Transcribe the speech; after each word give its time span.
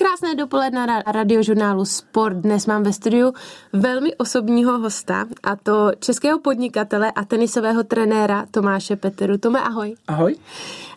Krásné 0.00 0.32
dopoledne 0.32 0.86
na 0.86 1.04
radiožurnálu 1.04 1.84
Sport. 1.84 2.36
Dnes 2.36 2.66
mám 2.66 2.82
ve 2.82 2.92
studiu 2.92 3.32
velmi 3.72 4.16
osobního 4.16 4.78
hosta 4.78 5.26
a 5.42 5.56
to 5.56 5.92
českého 5.98 6.38
podnikatele 6.38 7.12
a 7.12 7.24
tenisového 7.24 7.84
trenéra 7.84 8.46
Tomáše 8.50 8.96
Peteru. 8.96 9.38
Tome, 9.38 9.60
ahoj. 9.60 9.94
Ahoj. 10.08 10.36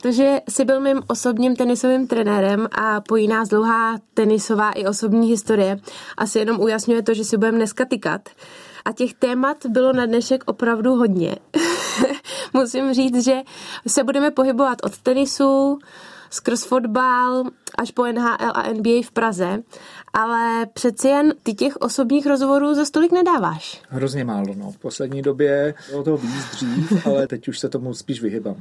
Takže 0.02 0.42
jsi 0.50 0.66
byl 0.66 0.80
mým 0.80 1.02
osobním 1.08 1.56
tenisovým 1.56 2.08
trenérem 2.08 2.68
a 2.72 3.02
pojí 3.02 3.28
nás 3.28 3.50
dlouhá 3.50 3.98
tenisová 4.14 4.72
i 4.72 4.86
osobní 4.86 5.28
historie. 5.28 5.80
Asi 6.18 6.40
jenom 6.40 6.60
ujasňuje 6.60 7.04
to, 7.04 7.14
že 7.14 7.24
si 7.24 7.38
budeme 7.38 7.58
dneska 7.58 7.86
tykat. 7.86 8.30
A 8.86 8.92
těch 8.92 9.14
témat 9.14 9.66
bylo 9.66 9.94
na 9.94 10.06
dnešek 10.06 10.44
opravdu 10.46 10.96
hodně. 10.96 11.36
Musím 12.54 12.94
říct, 12.94 13.24
že 13.24 13.42
se 13.88 14.04
budeme 14.04 14.32
pohybovat 14.32 14.78
od 14.84 14.98
tenisu, 14.98 15.80
skrz 16.34 16.66
fotbal 16.66 17.44
až 17.78 17.92
po 17.92 18.06
NHL 18.06 18.52
a 18.54 18.74
NBA 18.74 19.02
v 19.06 19.12
Praze, 19.12 19.60
ale 20.14 20.66
přeci 20.74 21.08
jen 21.08 21.34
ty 21.44 21.54
těch 21.54 21.78
osobních 21.78 22.26
rozhovorů 22.26 22.74
za 22.74 22.86
stolik 22.86 23.12
nedáváš. 23.12 23.82
Hrozně 23.90 24.24
málo, 24.24 24.46
no. 24.56 24.72
V 24.72 24.78
poslední 24.78 25.22
době 25.22 25.74
bylo 25.90 26.04
toho 26.04 26.18
víc 26.18 26.46
dřív, 26.52 27.06
ale 27.08 27.28
teď 27.28 27.48
už 27.48 27.60
se 27.60 27.70
tomu 27.70 27.94
spíš 27.94 28.22
vyhybám. 28.22 28.56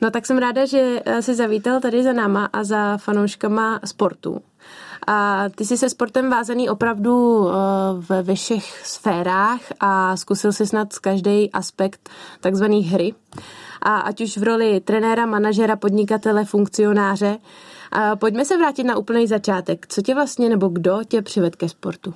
No 0.00 0.10
tak 0.10 0.26
jsem 0.26 0.38
ráda, 0.38 0.66
že 0.66 1.00
jsi 1.20 1.34
zavítal 1.34 1.80
tady 1.80 2.02
za 2.02 2.12
náma 2.12 2.44
a 2.52 2.64
za 2.64 2.96
fanouškama 2.96 3.80
sportu. 3.84 4.42
A 5.06 5.48
ty 5.48 5.64
jsi 5.64 5.78
se 5.78 5.90
sportem 5.90 6.30
vázaný 6.30 6.70
opravdu 6.70 7.46
eh, 7.48 8.22
ve 8.22 8.34
všech 8.34 8.86
sférách 8.86 9.60
a 9.80 10.16
zkusil 10.16 10.52
si 10.52 10.66
snad 10.66 10.98
každý 10.98 11.52
aspekt 11.52 12.10
takzvané 12.40 12.76
hry. 12.76 13.14
A 13.82 13.98
ať 13.98 14.20
už 14.20 14.36
v 14.36 14.42
roli 14.42 14.80
trenéra, 14.80 15.26
manažera, 15.26 15.76
podnikatele, 15.76 16.44
funkcionáře. 16.44 17.38
A 17.92 18.16
pojďme 18.16 18.44
se 18.44 18.56
vrátit 18.56 18.84
na 18.84 18.96
úplný 18.96 19.26
začátek. 19.26 19.86
Co 19.86 20.02
tě 20.02 20.14
vlastně 20.14 20.48
nebo 20.48 20.68
kdo 20.68 21.00
tě 21.08 21.22
přived 21.22 21.56
ke 21.56 21.68
sportu? 21.68 22.14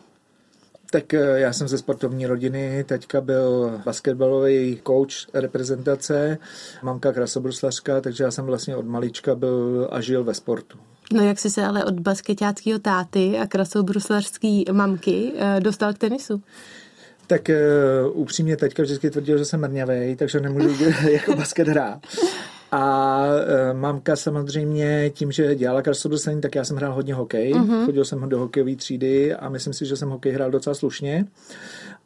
Tak 0.90 1.14
eh, 1.14 1.40
já 1.40 1.52
jsem 1.52 1.68
ze 1.68 1.78
sportovní 1.78 2.26
rodiny, 2.26 2.84
teďka 2.84 3.20
byl 3.20 3.80
basketbalový 3.84 4.80
coach 4.86 5.34
reprezentace, 5.34 6.38
mamka 6.82 7.12
krasobruslařka, 7.12 8.00
takže 8.00 8.24
já 8.24 8.30
jsem 8.30 8.44
vlastně 8.44 8.76
od 8.76 8.86
malička 8.86 9.34
byl 9.34 9.88
a 9.92 10.00
žil 10.00 10.24
ve 10.24 10.34
sportu. 10.34 10.78
No 11.12 11.22
jak 11.22 11.38
jsi 11.38 11.50
se 11.50 11.64
ale 11.64 11.84
od 11.84 12.00
basketáckého 12.00 12.78
táty 12.78 13.38
a 13.38 13.46
krasobruslařský 13.46 14.64
mamky 14.72 15.32
eh, 15.36 15.60
dostal 15.60 15.92
k 15.94 15.98
tenisu? 15.98 16.42
Tak 17.26 17.48
uh, 17.48 18.20
upřímně 18.20 18.56
teďka 18.56 18.82
vždycky 18.82 19.10
tvrdil, 19.10 19.38
že 19.38 19.44
jsem 19.44 19.60
mrňavej, 19.60 20.16
takže 20.16 20.40
nemůžu 20.40 20.84
jako 21.10 21.36
basket 21.36 21.68
hrát. 21.68 22.06
A 22.72 23.24
uh, 23.26 23.78
mamka 23.78 24.16
samozřejmě 24.16 25.10
tím, 25.14 25.32
že 25.32 25.54
dělala 25.54 25.82
krasobruslení, 25.82 26.40
tak 26.40 26.54
já 26.54 26.64
jsem 26.64 26.76
hrál 26.76 26.92
hodně 26.92 27.14
hokej. 27.14 27.52
Uh-huh. 27.52 27.84
Chodil 27.84 28.04
jsem 28.04 28.28
do 28.28 28.38
hokejové 28.38 28.76
třídy 28.76 29.34
a 29.34 29.48
myslím 29.48 29.72
si, 29.72 29.86
že 29.86 29.96
jsem 29.96 30.10
hokej 30.10 30.32
hrál 30.32 30.50
docela 30.50 30.74
slušně. 30.74 31.26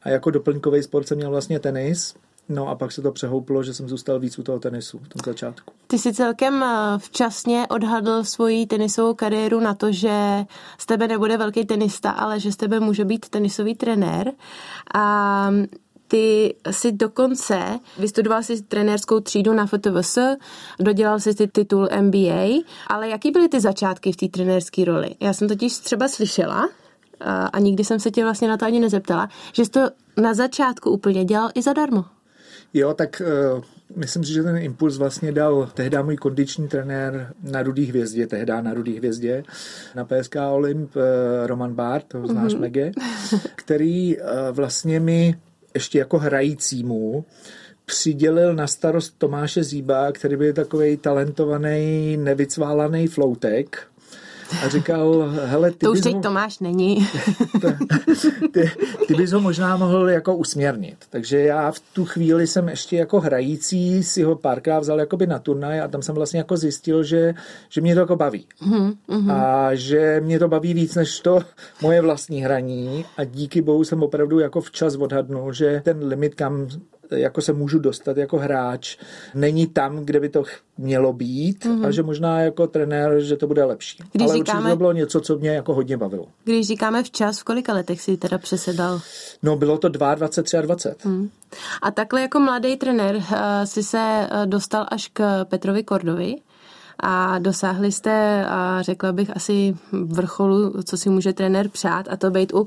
A 0.03 0.09
jako 0.09 0.31
doplňkový 0.31 0.83
sport 0.83 1.09
jsem 1.09 1.19
měl 1.19 1.31
vlastně 1.31 1.59
tenis. 1.59 2.15
No 2.49 2.69
a 2.69 2.75
pak 2.75 2.93
se 2.93 3.03
to 3.03 3.13
přehouplo, 3.13 3.63
že 3.63 3.75
jsem 3.75 3.89
zůstal 3.89 4.19
víc 4.19 4.39
u 4.39 4.43
toho 4.43 4.59
tenisu 4.59 4.99
v 4.99 5.09
tom 5.09 5.21
začátku. 5.27 5.73
Ty 5.87 5.99
jsi 5.99 6.13
celkem 6.13 6.63
eh, 6.63 6.99
včasně 6.99 7.67
odhadl 7.71 8.25
svoji 8.25 8.67
tenisovou 8.67 9.15
kariéru 9.15 9.61
na 9.61 9.75
to, 9.75 9.93
že 9.93 10.45
z 10.79 10.87
tebe 10.87 11.09
nebude 11.09 11.37
velký 11.37 11.65
tenista, 11.65 12.11
ale 12.11 12.41
že 12.41 12.53
z 12.53 12.57
tebe 12.57 12.81
může 12.81 13.05
být 13.05 13.29
tenisový 13.29 13.75
trenér. 13.75 14.33
A 14.95 15.51
ty 16.09 16.55
si 16.71 16.93
dokonce 16.93 17.79
vystudoval 17.99 18.43
si 18.43 18.63
trenérskou 18.63 19.21
třídu 19.21 19.53
na 19.53 19.67
FTVS, 19.67 20.19
dodělal 20.81 21.21
si 21.21 21.35
ty 21.35 21.49
titul 21.49 21.89
MBA, 22.01 22.63
ale 22.87 23.09
jaký 23.09 23.31
byly 23.31 23.49
ty 23.49 23.61
začátky 23.61 24.13
v 24.13 24.17
té 24.17 24.29
trenérské 24.29 24.85
roli? 24.85 25.15
Já 25.21 25.33
jsem 25.33 25.49
totiž 25.49 25.79
třeba 25.79 26.09
slyšela, 26.09 26.69
a 27.53 27.59
nikdy 27.59 27.85
jsem 27.85 28.01
se 28.01 28.11
tě 28.11 28.25
vlastně 28.25 28.49
na 28.49 28.57
to 28.57 28.65
ani 28.65 28.81
nezeptala, 28.81 29.29
že 29.53 29.65
jsi 29.65 29.71
to 29.71 29.81
na 30.17 30.35
začátku 30.35 30.91
úplně 30.91 31.25
dělal 31.25 31.51
i 31.55 31.63
zadarmo. 31.63 32.05
Jo, 32.75 32.95
tak 32.95 33.23
uh, 33.55 33.63
myslím 33.97 34.25
si, 34.25 34.33
že 34.33 34.43
ten 34.43 34.57
impuls 34.57 34.99
vlastně 34.99 35.33
dal 35.33 35.71
tehdy 35.75 36.03
můj 36.03 36.17
kondiční 36.17 36.69
trenér 36.69 37.33
na 37.43 37.63
Rudý 37.63 37.85
hvězdě, 37.85 38.27
tehdy 38.27 38.53
na 38.61 38.75
Rudý 38.75 38.97
hvězdě, 38.97 39.45
na 39.95 40.05
PSK 40.05 40.37
Olymp, 40.51 40.97
uh, 40.97 41.03
Roman 41.47 41.75
Bart, 41.75 42.05
to 42.09 42.27
znáš 42.27 42.53
mm-hmm. 42.53 42.61
Mege, 42.61 42.93
který 43.57 44.17
uh, 44.17 44.25
vlastně 44.53 45.01
mi 45.01 45.35
ještě 45.75 45.99
jako 45.99 46.19
hrajícímu 46.19 47.25
přidělil 47.89 48.55
na 48.55 48.67
starost 48.67 49.15
Tomáše 49.19 49.65
Zíba, 49.65 50.13
který 50.13 50.37
byl 50.37 50.53
takový 50.53 50.97
talentovaný, 50.97 52.17
nevycválaný 52.17 53.07
floutek, 53.07 53.88
a 54.65 54.69
říkal, 54.69 55.31
hele, 55.45 55.71
ty 55.71 55.79
To 55.79 55.93
už 55.93 56.01
teď 56.01 56.15
ho... 56.15 56.21
Tomáš 56.21 56.59
není. 56.59 57.09
ty, 58.53 58.71
ty 59.07 59.15
bys 59.15 59.33
ho 59.33 59.41
možná 59.41 59.77
mohl 59.77 60.11
jako 60.11 60.37
usměrnit. 60.37 60.97
Takže 61.11 61.39
já 61.39 61.73
v 61.73 61.81
tu 61.81 62.05
chvíli 62.05 62.47
jsem 62.47 62.69
ještě 62.69 62.97
jako 62.97 63.21
hrající 63.21 64.03
si 64.03 64.23
ho 64.23 64.37
párkrát 64.37 64.79
vzal 64.81 65.01
jakoby 65.01 65.27
na 65.27 65.39
turnaj 65.39 65.81
a 65.81 65.89
tam 65.89 66.03
jsem 66.03 66.15
vlastně 66.15 66.39
jako 66.39 66.57
zjistil, 66.57 67.03
že, 67.03 67.35
že 67.69 67.81
mě 67.81 67.95
to 67.95 68.01
jako 68.01 68.17
baví. 68.17 68.47
Mm-hmm. 68.63 69.33
A 69.33 69.75
že 69.75 70.21
mě 70.25 70.39
to 70.39 70.49
baví 70.49 70.75
víc 70.75 70.95
než 70.95 71.21
to 71.21 71.41
moje 71.83 72.01
vlastní 72.01 72.43
hraní 72.43 73.05
a 73.17 73.25
díky 73.25 73.63
bohu 73.63 73.85
jsem 73.85 74.03
opravdu 74.03 74.39
jako 74.39 74.61
včas 74.61 74.97
odhadnul, 74.97 75.53
že 75.53 75.83
ten 75.85 76.07
limit, 76.07 76.35
kam 76.35 76.69
jako 77.11 77.43
se 77.43 77.53
můžu 77.53 77.79
dostat 77.79 78.17
jako 78.17 78.39
hráč, 78.39 78.97
není 79.35 79.67
tam, 79.67 79.97
kde 79.97 80.21
by 80.21 80.29
to 80.29 80.43
mělo 80.79 81.13
být 81.13 81.65
mm-hmm. 81.65 81.87
a 81.87 81.91
že 81.91 82.03
možná 82.03 82.41
jako 82.41 82.67
trenér, 82.67 83.21
že 83.21 83.37
to 83.37 83.47
bude 83.47 83.65
lepší. 83.65 84.03
Když 84.13 84.29
Ale 84.29 84.39
říkáme, 84.39 84.59
určitě 84.59 84.71
to 84.71 84.77
bylo 84.77 84.93
něco, 84.93 85.21
co 85.21 85.39
mě 85.39 85.51
jako 85.51 85.75
hodně 85.75 85.97
bavilo. 85.97 86.27
Když 86.45 86.67
říkáme 86.67 87.03
včas, 87.03 87.41
v 87.41 87.45
kolika 87.45 87.73
letech 87.73 88.01
si 88.01 88.17
teda 88.17 88.39
přesedal? 88.39 89.01
No 89.43 89.57
bylo 89.57 89.79
to 89.79 89.89
22, 89.89 90.61
23. 90.63 91.09
Mm. 91.09 91.31
A 91.83 91.91
takhle 91.91 92.21
jako 92.21 92.41
mladý 92.41 92.77
trenér 92.77 93.17
uh, 93.17 93.25
si 93.65 93.83
se 93.83 94.29
uh, 94.33 94.47
dostal 94.47 94.87
až 94.91 95.09
k 95.13 95.45
Petrovi 95.45 95.83
Kordovi 95.83 96.37
a 97.01 97.39
dosáhli 97.39 97.93
jste, 97.93 98.47
řekla 98.81 99.13
bych, 99.13 99.37
asi 99.37 99.77
vrcholu, 99.93 100.83
co 100.83 100.97
si 100.97 101.11
může 101.11 101.33
trenér 101.33 101.69
přát, 101.69 102.07
a 102.11 102.17
to 102.17 102.31
být 102.31 102.55
u 102.55 102.67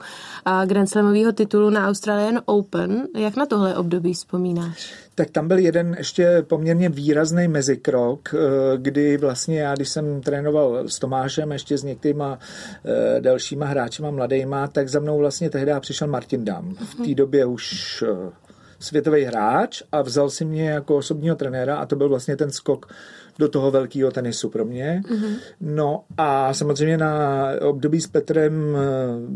Grand 0.66 0.90
Slamového 0.90 1.32
titulu 1.32 1.70
na 1.70 1.88
Australian 1.88 2.42
Open. 2.46 3.08
Jak 3.18 3.36
na 3.36 3.46
tohle 3.46 3.76
období 3.76 4.14
vzpomínáš? 4.14 4.94
Tak 5.16 5.30
tam 5.30 5.48
byl 5.48 5.58
jeden 5.58 5.96
ještě 5.98 6.46
poměrně 6.48 6.90
výrazný 6.90 7.48
mezikrok, 7.48 8.34
eh, 8.34 8.38
kdy 8.78 9.18
vlastně 9.18 9.60
já, 9.60 9.76
když 9.76 9.90
jsem 9.90 10.22
trénoval 10.22 10.88
s 10.88 11.00
Tomášem, 11.00 11.52
ještě 11.52 11.78
s 11.78 11.84
některýma 11.84 12.40
eh, 12.86 13.22
dalšíma 13.22 13.66
hráčima 13.66 14.12
mladejma, 14.12 14.68
tak 14.68 14.90
za 14.90 15.00
mnou 15.00 15.18
vlastně 15.18 15.50
tehdy 15.50 15.72
přišel 15.80 16.08
Martin 16.08 16.46
Dam. 16.46 16.76
V 16.76 16.96
té 16.96 17.16
době 17.16 17.46
už 17.46 18.04
eh, 18.08 18.32
světový 18.80 19.24
hráč 19.24 19.84
a 19.92 20.02
vzal 20.02 20.30
si 20.30 20.46
mě 20.46 20.70
jako 20.70 20.98
osobního 20.98 21.36
trenéra 21.36 21.78
a 21.78 21.86
to 21.86 21.96
byl 21.96 22.10
vlastně 22.10 22.36
ten 22.36 22.52
skok 22.52 22.94
do 23.40 23.50
toho 23.50 23.72
velkého 23.72 24.12
tenisu 24.12 24.50
pro 24.50 24.66
mě. 24.66 25.02
Mm-hmm. 25.06 25.36
No 25.62 26.04
a 26.18 26.54
samozřejmě 26.54 26.98
na 26.98 27.48
období 27.62 28.02
s 28.02 28.08
Petrem 28.08 28.76
eh, 28.76 28.82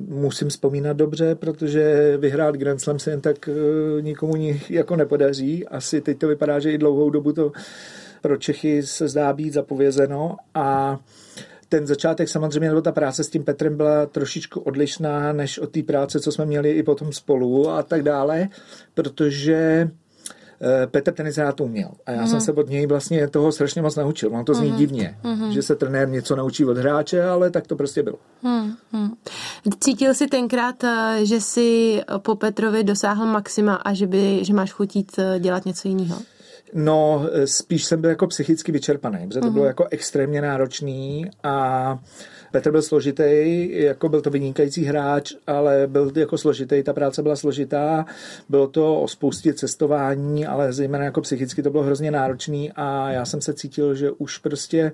musím 0.07 0.50
vzpomínat 0.50 0.97
dobře, 0.97 1.35
protože 1.35 2.13
vyhrát 2.17 2.55
Grand 2.55 2.81
Slam 2.81 3.00
se 3.00 3.11
jen 3.11 3.22
tak 3.22 3.50
eh, 3.50 4.01
nikomu 4.01 4.34
jako 4.69 4.95
nepodaří. 4.95 5.67
Asi 5.67 6.01
teď 6.01 6.17
to 6.17 6.28
vypadá, 6.28 6.59
že 6.59 6.72
i 6.72 6.78
dlouhou 6.78 7.09
dobu 7.09 7.34
to 7.34 7.51
pro 8.22 8.38
Čechy 8.38 8.84
se 8.84 9.07
zdá 9.07 9.34
být 9.34 9.53
zapovězeno 9.53 10.35
a 10.53 11.00
ten 11.69 11.88
začátek 11.88 12.29
samozřejmě, 12.29 12.69
nebo 12.69 12.81
ta 12.81 12.91
práce 12.91 13.23
s 13.23 13.29
tím 13.29 13.44
Petrem 13.44 13.78
byla 13.78 14.05
trošičku 14.05 14.59
odlišná 14.59 15.34
než 15.34 15.59
od 15.59 15.72
té 15.72 15.84
práce, 15.84 16.19
co 16.19 16.31
jsme 16.31 16.45
měli 16.45 16.72
i 16.72 16.84
potom 16.84 17.13
spolu 17.13 17.69
a 17.69 17.84
tak 17.84 18.03
dále, 18.03 18.50
protože 18.94 19.89
Petr 20.91 21.13
tenis 21.13 21.38
rád 21.38 21.61
uměl. 21.61 21.91
A 22.05 22.11
já 22.11 22.21
mm. 22.21 22.27
jsem 22.27 22.35
mhm. 22.35 22.45
se 22.45 22.51
od 22.51 22.69
něj 22.69 22.85
vlastně 22.85 23.27
toho 23.27 23.51
strašně 23.51 23.81
moc 23.81 23.95
naučil. 23.95 24.29
Mám 24.29 24.45
to 24.45 24.53
zní 24.53 24.71
mm. 24.71 24.77
divně, 24.77 25.17
mm. 25.23 25.51
že 25.51 25.61
se 25.61 25.75
trenér 25.75 26.09
něco 26.09 26.35
naučí 26.35 26.66
od 26.66 26.77
hráče, 26.77 27.23
ale 27.23 27.51
tak 27.51 27.67
to 27.67 27.75
prostě 27.75 28.03
bylo. 28.03 28.17
Mm. 28.43 28.73
Cítil 29.79 30.13
jsi 30.13 30.28
tenkrát, 30.28 30.84
eh, 30.84 31.19
že 31.23 31.41
jsi 31.41 32.02
po 32.17 32.35
Petrovi 32.35 32.84
dosáhl 32.84 33.25
maxima 33.25 33.75
a 33.75 33.93
že, 33.93 34.07
by, 34.07 34.46
že 34.46 34.53
máš 34.53 34.72
chutít 34.72 35.11
eh, 35.17 35.40
dělat 35.40 35.66
něco 35.66 35.87
jiného? 35.87 36.34
No, 36.73 37.29
spíš 37.46 37.85
jsem 37.85 38.02
byl 38.02 38.09
jako 38.09 38.28
psychicky 38.28 38.72
vyčerpaný, 38.72 39.28
protože 39.28 39.40
to 39.40 39.52
bylo 39.52 39.66
jako 39.66 39.88
extrémně 39.91 40.41
náročný 40.41 41.29
a 41.44 42.00
Petr 42.52 42.72
byl 42.72 42.82
složitý, 42.82 43.67
jako 43.72 44.09
byl 44.09 44.22
to 44.22 44.29
vynikající 44.29 44.84
hráč, 44.84 45.34
ale 45.47 45.88
byl 45.88 46.12
jako 46.16 46.38
složitý, 46.38 46.84
ta 46.84 46.94
práce 46.94 47.23
byla 47.23 47.35
složitá, 47.35 48.06
bylo 48.50 48.67
to 48.67 49.02
o 49.02 49.08
spoustě 49.08 49.53
cestování, 49.53 50.46
ale 50.46 50.73
zejména 50.73 51.03
jako 51.03 51.22
psychicky 51.22 51.64
to 51.64 51.70
bylo 51.70 51.84
hrozně 51.84 52.12
náročný 52.12 52.72
a 52.72 53.12
já 53.12 53.26
jsem 53.26 53.41
se 53.41 53.53
cítil, 53.53 53.96
že 53.96 54.12
už 54.12 54.38
prostě 54.38 54.91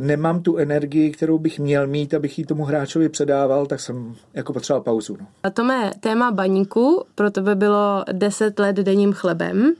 nemám 0.00 0.42
tu 0.42 0.56
energii, 0.56 1.10
kterou 1.10 1.38
bych 1.38 1.58
měl 1.58 1.86
mít, 1.86 2.14
abych 2.14 2.38
ji 2.38 2.44
tomu 2.44 2.64
hráčovi 2.64 3.08
předával, 3.08 3.66
tak 3.66 3.80
jsem 3.80 4.14
jako 4.34 4.52
potřeboval 4.52 4.82
pauzu. 4.82 5.16
No. 5.20 5.26
A 5.42 5.50
to 5.50 5.64
mé 5.64 5.90
téma 6.00 6.30
baníku 6.30 7.04
pro 7.14 7.30
tebe 7.30 7.54
bylo 7.54 8.04
10 8.12 8.58
let 8.58 8.76
denním 8.76 9.12
chlebem. 9.12 9.72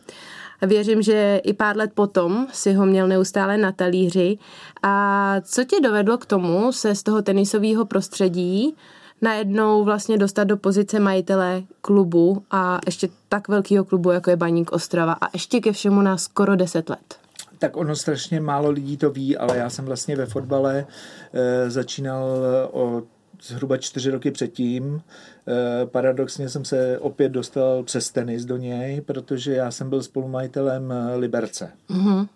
Věřím, 0.67 1.03
že 1.03 1.41
i 1.45 1.53
pár 1.53 1.77
let 1.77 1.91
potom 1.95 2.47
si 2.53 2.73
ho 2.73 2.87
měl 2.87 3.09
neustále 3.09 3.59
na 3.59 3.73
talíři. 3.73 4.39
A 4.83 5.37
co 5.41 5.65
tě 5.65 5.81
dovedlo 5.81 6.19
k 6.19 6.27
tomu 6.27 6.73
se 6.73 6.95
z 6.95 7.03
toho 7.03 7.23
tenisového 7.23 7.85
prostředí 7.85 8.75
najednou 9.23 9.85
vlastně 9.85 10.19
dostat 10.19 10.45
do 10.45 10.57
pozice 10.57 11.01
majitele 11.01 11.63
klubu 11.81 12.43
a 12.51 12.81
ještě 12.87 13.09
tak 13.29 13.49
velkého 13.49 13.85
klubu, 13.85 14.11
jako 14.11 14.31
je 14.31 14.37
Baník 14.37 14.73
Ostrava 14.73 15.13
a 15.13 15.29
ještě 15.33 15.61
ke 15.61 15.73
všemu 15.73 16.03
na 16.03 16.17
skoro 16.17 16.57
10 16.57 16.91
let? 16.91 17.19
Tak 17.59 17.77
ono 17.77 17.97
strašně 17.97 18.41
málo 18.41 18.71
lidí 18.71 18.97
to 18.97 19.11
ví, 19.11 19.37
ale 19.37 19.57
já 19.57 19.71
jsem 19.71 19.85
vlastně 19.85 20.17
ve 20.17 20.27
fotbale 20.27 20.87
e, 21.33 21.71
začínal 21.71 22.27
o 22.73 23.03
zhruba 23.43 23.77
čtyři 23.77 24.11
roky 24.11 24.31
předtím. 24.31 25.03
E, 25.49 25.87
paradoxně 25.87 26.49
jsem 26.49 26.65
se 26.65 26.99
opět 26.99 27.29
dostal 27.29 27.83
přes 27.83 28.11
tenis 28.11 28.45
do 28.45 28.57
něj, 28.57 29.01
protože 29.01 29.55
já 29.55 29.71
jsem 29.71 29.91
byl 29.91 30.03
spolumajitelem 30.03 30.93
Liberce. 31.17 31.71
Mm-hmm. 31.91 32.29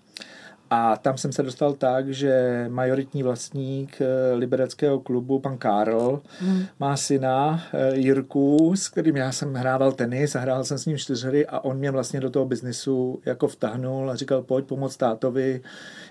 A 0.71 0.97
tam 0.97 1.19
jsem 1.19 1.33
se 1.33 1.43
dostal 1.43 1.73
tak, 1.73 2.09
že 2.09 2.65
majoritní 2.69 3.23
vlastník 3.23 4.01
eh, 4.01 4.35
libereckého 4.35 5.01
klubu, 5.01 5.39
pan 5.39 5.59
Karl, 5.59 6.23
hmm. 6.41 6.65
má 6.81 6.97
syna 6.97 7.63
eh, 7.73 7.97
Jirku, 7.97 8.73
s 8.77 8.89
kterým 8.89 9.17
já 9.17 9.33
jsem 9.33 9.55
hrával 9.55 9.93
tenis 9.93 10.37
a 10.37 10.41
hrál 10.41 10.65
jsem 10.65 10.79
s 10.79 10.87
ním 10.87 10.99
čtyřhry 10.99 11.47
a 11.47 11.61
on 11.61 11.79
mě 11.79 11.91
vlastně 11.91 12.21
do 12.21 12.31
toho 12.31 12.45
biznisu 12.45 13.21
jako 13.27 13.49
vtahnul 13.49 14.11
a 14.11 14.17
říkal, 14.17 14.43
pojď 14.43 14.65
pomoct 14.65 14.97
tátovi 14.97 15.61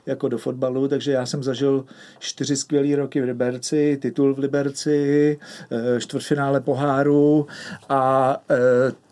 jako 0.05 0.29
do 0.29 0.37
fotbalu, 0.37 0.87
takže 0.87 1.11
já 1.11 1.25
jsem 1.25 1.43
zažil 1.43 1.85
čtyři 2.19 2.55
skvělé 2.57 2.95
roky 2.95 3.21
v 3.21 3.23
Liberci, 3.23 3.97
titul 4.01 4.33
v 4.33 4.39
Liberci, 4.39 5.39
eh, 5.71 6.01
čtvrtfinále 6.01 6.61
poháru 6.61 7.47
a 7.89 8.37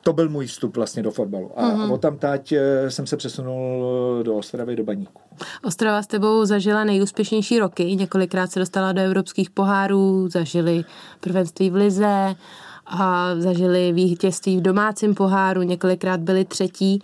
to 0.01 0.13
byl 0.13 0.29
můj 0.29 0.45
vstup 0.45 0.75
vlastně 0.75 1.03
do 1.03 1.11
fotbalu. 1.11 1.59
A 1.59 1.63
mm-hmm. 1.63 1.93
od 1.93 2.01
tam 2.01 2.17
tať 2.17 2.53
jsem 2.89 3.07
se 3.07 3.17
přesunul 3.17 4.23
do 4.23 4.35
Ostravy, 4.35 4.75
do 4.75 4.83
Baníku. 4.83 5.21
Ostrava 5.63 6.01
s 6.01 6.07
tebou 6.07 6.45
zažila 6.45 6.83
nejúspěšnější 6.83 7.59
roky, 7.59 7.95
několikrát 7.95 8.51
se 8.51 8.59
dostala 8.59 8.91
do 8.91 9.01
evropských 9.01 9.49
pohárů, 9.49 10.27
zažili 10.27 10.85
prvenství 11.19 11.69
v 11.69 11.75
Lize 11.75 12.35
a 12.85 13.35
zažili 13.39 13.91
vítězství 13.91 14.57
v 14.57 14.61
domácím 14.61 15.15
poháru, 15.15 15.61
několikrát 15.61 16.19
byli 16.19 16.45
třetí. 16.45 17.01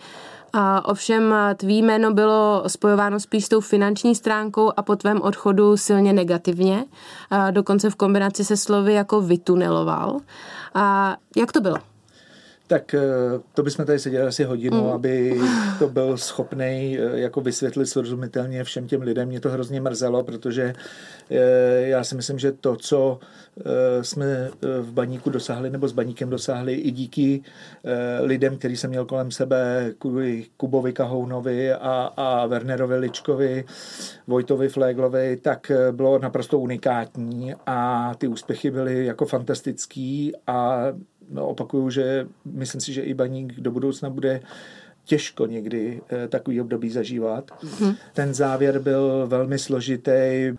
A 0.54 0.86
ovšem 0.86 1.36
tvý 1.57 1.81
jméno 1.81 2.13
bylo 2.13 2.63
spojováno 2.68 3.19
spíš 3.19 3.46
s 3.46 3.50
tou 3.50 3.62
finanční 3.62 4.16
stránkou 4.16 4.72
a 4.78 4.81
po 4.81 4.96
tvém 4.96 5.22
odchodu 5.22 5.78
silně 5.78 6.13
negativně, 6.13 6.86
a 7.30 7.51
dokonce 7.51 7.90
v 7.90 7.96
kombinaci 7.96 8.46
se 8.46 8.57
slovy 8.57 8.94
jako 8.94 9.22
vytuneloval. 9.22 10.19
A 10.74 11.18
jak 11.36 11.51
to 11.51 11.62
bylo? 11.62 11.78
Tak 12.69 12.94
eh, 12.94 13.01
to 13.54 13.63
bychom 13.63 13.86
tady 13.86 14.00
seděli 14.00 14.27
asi 14.27 14.44
hodinu, 14.44 14.83
mm. 14.83 14.89
aby 14.89 15.42
to 15.80 15.89
byl 15.89 16.18
schopný 16.18 16.98
eh, 17.00 17.19
jako 17.19 17.42
vysvětlit 17.42 17.86
srozumitelně 17.86 18.63
všem 18.63 18.88
těm 18.88 19.01
lidem. 19.01 19.27
Mě 19.27 19.39
to 19.39 19.50
hrozně 19.50 19.81
mrzelo, 19.81 20.24
protože 20.24 20.74
eh, 21.30 21.38
já 21.81 22.04
si 22.04 22.16
myslím, 22.16 22.39
že 22.39 22.51
to, 22.51 22.75
co 22.75 23.19
jsme 24.01 24.50
v 24.81 24.92
baníku 24.92 25.30
dosáhli, 25.30 25.69
nebo 25.69 25.88
s 25.88 25.92
baníkem 25.92 26.30
dosáhli 26.30 26.74
i 26.74 26.92
díky 26.92 27.42
lidem, 28.21 28.57
který 28.57 28.77
jsem 28.77 28.89
měl 28.89 29.06
kolem 29.06 29.31
sebe, 29.31 29.92
kvůli 29.98 30.45
Kubovi 30.57 30.94
Kahounovi 30.94 31.74
a, 31.74 32.13
a 32.18 32.45
Wernerovi 32.45 32.98
Ličkovi, 32.98 33.65
Vojtovi 34.27 34.69
Fléglovi, 34.69 35.38
tak 35.38 35.72
bylo 35.92 36.19
naprosto 36.19 36.60
unikátní 36.60 37.54
a 37.65 38.12
ty 38.18 38.27
úspěchy 38.27 38.72
byly 38.72 39.06
jako 39.06 39.25
fantastický 39.25 40.33
a 40.48 40.86
opakuju, 41.38 41.90
že 41.90 42.28
myslím 42.46 42.81
si, 42.81 42.94
že 42.94 43.02
i 43.02 43.14
baník 43.14 43.60
do 43.60 43.72
budoucna 43.72 44.10
bude 44.10 44.42
těžko 45.10 45.46
někdy 45.46 46.02
eh, 46.10 46.28
takový 46.28 46.62
období 46.62 46.90
zažívat. 46.90 47.52
Mm-hmm. 47.52 47.96
Ten 48.14 48.34
závěr 48.34 48.80
byl 48.80 49.28
velmi 49.28 49.60
složitý, 49.60 50.12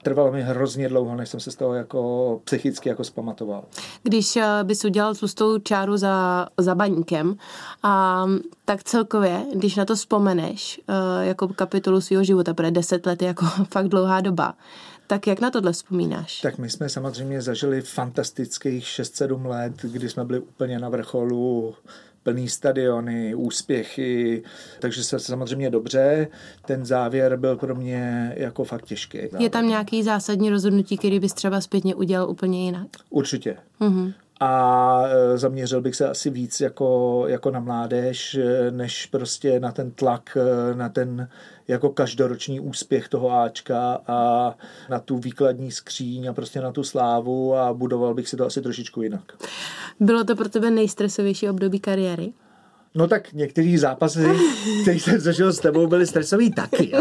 trvalo 0.03 0.33
mi 0.33 0.43
hrozně 0.43 0.89
dlouho, 0.89 1.17
než 1.17 1.29
jsem 1.29 1.41
se 1.41 1.51
z 1.51 1.57
toho 1.57 1.75
jako 1.75 2.41
psychicky 2.45 2.89
jako 2.89 3.05
zpamatoval. 3.05 3.65
Když 4.03 4.37
eh, 4.37 4.45
bys 4.63 4.85
udělal 4.85 5.15
tlustou 5.15 5.59
čáru 5.59 5.97
za, 5.97 6.49
za 6.59 6.75
baníkem, 6.75 7.37
a, 7.83 8.27
tak 8.65 8.85
celkově, 8.85 9.43
když 9.55 9.77
na 9.77 9.85
to 9.85 9.95
vzpomeneš 9.95 10.81
eh, 10.89 11.27
jako 11.27 11.49
kapitolu 11.49 12.01
svého 12.01 12.25
života, 12.25 12.55
protože 12.55 12.71
deset 12.71 13.07
let 13.07 13.23
je 13.23 13.29
jako 13.29 13.47
fakt 13.71 13.89
dlouhá 13.89 14.21
doba, 14.21 14.55
tak 15.11 15.27
jak 15.27 15.41
na 15.41 15.51
tohle 15.51 15.73
vzpomínáš? 15.73 16.41
Tak 16.41 16.59
my 16.59 16.71
jsme 16.71 16.89
samozřejmě 16.89 17.43
zažili 17.43 17.81
fantastických 17.83 18.85
6-7 18.85 19.47
let, 19.47 19.73
kdy 19.83 20.09
jsme 20.09 20.25
byli 20.25 20.39
úplně 20.39 20.79
na 20.79 20.89
vrcholu 20.89 21.75
plný 22.23 22.49
stadiony, 22.49 23.35
úspěchy, 23.35 24.43
takže 24.81 25.05
se 25.05 25.21
samozřejmě 25.21 25.71
dobře. 25.71 26.29
Ten 26.67 26.87
závěr 26.87 27.37
byl 27.37 27.57
pro 27.57 27.75
mě 27.75 28.33
jako 28.37 28.65
fakt 28.65 28.85
těžký. 28.85 29.19
Je 29.39 29.51
tam 29.51 29.69
nějaký 29.69 30.03
zásadní 30.03 30.51
rozhodnutí, 30.51 30.99
který 30.99 31.21
bys 31.21 31.33
třeba 31.33 31.61
zpětně 31.61 31.95
udělal 31.95 32.31
úplně 32.31 32.65
jinak? 32.65 32.87
Určitě. 33.11 33.57
Mm-hmm 33.81 34.13
a 34.41 35.03
e, 35.07 35.39
zaměřil 35.39 35.81
bych 35.81 35.97
se 35.97 36.09
asi 36.09 36.31
víc 36.31 36.61
jako, 36.61 37.25
jako 37.27 37.51
na 37.51 37.61
mládež, 37.61 38.35
e, 38.35 38.71
než 38.71 39.07
prostě 39.07 39.61
na 39.61 39.73
ten 39.73 39.91
tlak, 39.91 40.37
e, 40.37 40.75
na 40.75 40.89
ten 40.89 41.29
jako 41.69 41.89
každoroční 41.89 42.61
úspěch 42.61 43.09
toho 43.09 43.33
Ačka 43.33 44.01
a 44.07 44.55
na 44.91 45.01
tu 45.01 45.19
výkladní 45.19 45.71
skříň 45.71 46.27
a 46.27 46.33
prostě 46.33 46.61
na 46.61 46.73
tu 46.73 46.85
slávu 46.85 47.57
a 47.57 47.75
budoval 47.75 48.15
bych 48.15 48.29
si 48.29 48.37
to 48.37 48.47
asi 48.47 48.63
trošičku 48.63 49.03
jinak. 49.03 49.33
Bylo 50.01 50.25
to 50.25 50.37
pro 50.37 50.49
tebe 50.49 50.71
nejstresovější 50.71 51.49
období 51.49 51.81
kariéry? 51.81 52.33
No 52.95 53.09
tak 53.09 53.33
některý 53.33 53.79
zápasy, 53.79 54.27
který 54.83 55.01
jsem 55.01 55.21
zažil 55.21 55.53
s 55.53 55.61
tebou, 55.61 55.87
byly 55.87 56.07
stresový 56.07 56.53
taky. 56.53 56.93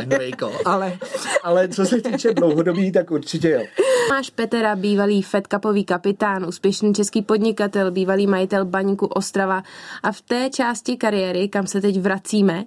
Ale, 0.65 0.97
ale 1.43 1.67
co 1.67 1.85
se 1.85 2.01
týče 2.01 2.33
dlouhodobí, 2.33 2.91
tak 2.91 3.11
určitě 3.11 3.49
jo. 3.49 3.61
Máš 4.07 4.29
Petera, 4.29 4.75
bývalý 4.75 5.21
Fed 5.21 5.47
Cupový 5.47 5.85
kapitán, 5.85 6.45
úspěšný 6.45 6.93
český 6.93 7.21
podnikatel, 7.21 7.91
bývalý 7.91 8.27
majitel 8.27 8.65
baníku 8.65 9.05
Ostrava 9.05 9.63
a 10.03 10.11
v 10.11 10.21
té 10.21 10.49
části 10.49 10.97
kariéry, 10.97 11.49
kam 11.49 11.67
se 11.67 11.81
teď 11.81 11.99
vracíme, 11.99 12.65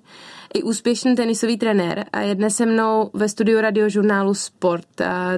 i 0.55 0.63
úspěšný 0.63 1.17
tenisový 1.17 1.59
trenér 1.59 2.05
a 2.13 2.21
je 2.21 2.35
dnes 2.35 2.57
se 2.57 2.67
mnou 2.67 3.11
ve 3.15 3.29
studiu 3.29 3.61
radiožurnálu 3.61 4.35
Sport. 4.35 4.87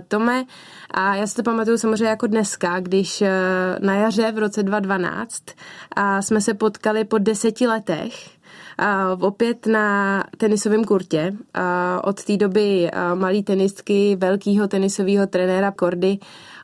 Tome, 0.08 0.44
a 0.90 1.14
já 1.14 1.26
si 1.26 1.36
to 1.36 1.42
pamatuju 1.42 1.78
samozřejmě 1.78 2.06
jako 2.06 2.26
dneska, 2.26 2.80
když 2.80 3.22
eh, 3.22 3.30
na 3.80 3.94
jaře 3.94 4.32
v 4.32 4.38
roce 4.38 4.62
2012 4.62 5.42
a 5.96 6.22
jsme 6.22 6.40
se 6.40 6.54
potkali 6.54 7.04
po 7.04 7.18
deseti 7.18 7.66
letech 7.66 8.34
a 8.78 9.16
opět 9.20 9.66
na 9.66 10.24
tenisovém 10.36 10.84
kurtě. 10.84 11.32
A 11.54 12.00
od 12.04 12.24
té 12.24 12.36
doby 12.36 12.90
malý 13.14 13.42
tenistky, 13.42 14.16
velkého 14.16 14.68
tenisového 14.68 15.26
trenéra 15.26 15.70
Kordy 15.70 16.18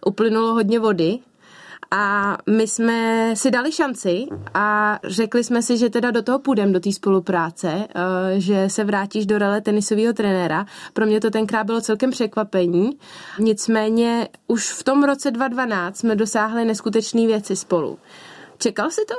uplynulo 0.07 0.55
hodně 0.55 0.81
vody 0.81 1.19
a 1.91 2.37
my 2.47 2.67
jsme 2.67 3.31
si 3.37 3.51
dali 3.51 3.73
šanci 3.73 4.27
a 4.55 4.99
řekli 5.05 5.45
jsme 5.45 5.63
si, 5.63 5.79
že 5.79 5.91
teda 5.91 6.11
do 6.11 6.23
toho 6.23 6.39
půjdeme, 6.39 6.73
do 6.73 6.81
té 6.81 6.93
spolupráce, 6.93 7.69
eh, 7.73 8.41
že 8.41 8.69
se 8.69 8.85
vrátíš 8.85 9.27
do 9.27 9.39
role 9.39 9.61
tenisového 9.61 10.13
trenéra. 10.13 10.67
Pro 10.93 11.07
mě 11.07 11.21
to 11.21 11.31
tenkrát 11.31 11.65
bylo 11.65 11.81
celkem 11.81 12.11
překvapení. 12.11 12.99
Nicméně 13.39 14.29
už 14.47 14.73
v 14.73 14.83
tom 14.83 15.05
roce 15.05 15.31
2012 15.31 15.99
jsme 15.99 16.17
dosáhli 16.17 16.65
neskutečné 16.65 17.27
věci 17.27 17.57
spolu. 17.57 17.99
Čekal 18.59 18.91
jsi 18.91 19.01
to? 19.09 19.15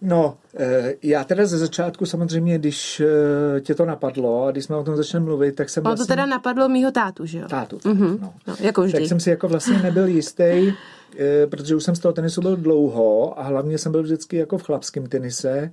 No, 0.00 0.36
eh, 0.56 0.94
já 1.02 1.24
teda 1.24 1.46
ze 1.46 1.58
začátku 1.58 2.06
samozřejmě, 2.06 2.58
když 2.58 3.00
eh, 3.00 3.60
tě 3.60 3.74
to 3.74 3.84
napadlo 3.84 4.44
a 4.44 4.50
když 4.50 4.64
jsme 4.64 4.76
o 4.76 4.84
tom 4.84 4.96
začali 4.96 5.24
mluvit, 5.24 5.54
tak 5.54 5.70
jsem 5.70 5.82
vlastně... 5.82 6.04
to 6.04 6.08
teda 6.08 6.26
napadlo 6.26 6.68
mýho 6.68 6.90
tátu, 6.90 7.26
že 7.26 7.38
jo? 7.38 7.48
Tátu, 7.48 7.76
mm-hmm. 7.76 8.18
no. 8.20 8.34
no. 8.46 8.56
jako 8.60 8.82
vždy. 8.82 8.98
Tak 8.98 9.08
jsem 9.08 9.20
si 9.20 9.30
jako 9.30 9.48
vlastně 9.48 9.78
nebyl 9.82 10.06
jistý, 10.06 10.42
eh, 10.42 11.46
protože 11.46 11.76
už 11.76 11.84
jsem 11.84 11.94
z 11.94 11.98
toho 11.98 12.12
tenisu 12.12 12.40
byl 12.40 12.56
dlouho 12.56 13.40
a 13.40 13.42
hlavně 13.42 13.78
jsem 13.78 13.92
byl 13.92 14.02
vždycky 14.02 14.36
jako 14.36 14.58
v 14.58 14.62
chlapském 14.62 15.06
tenise, 15.06 15.70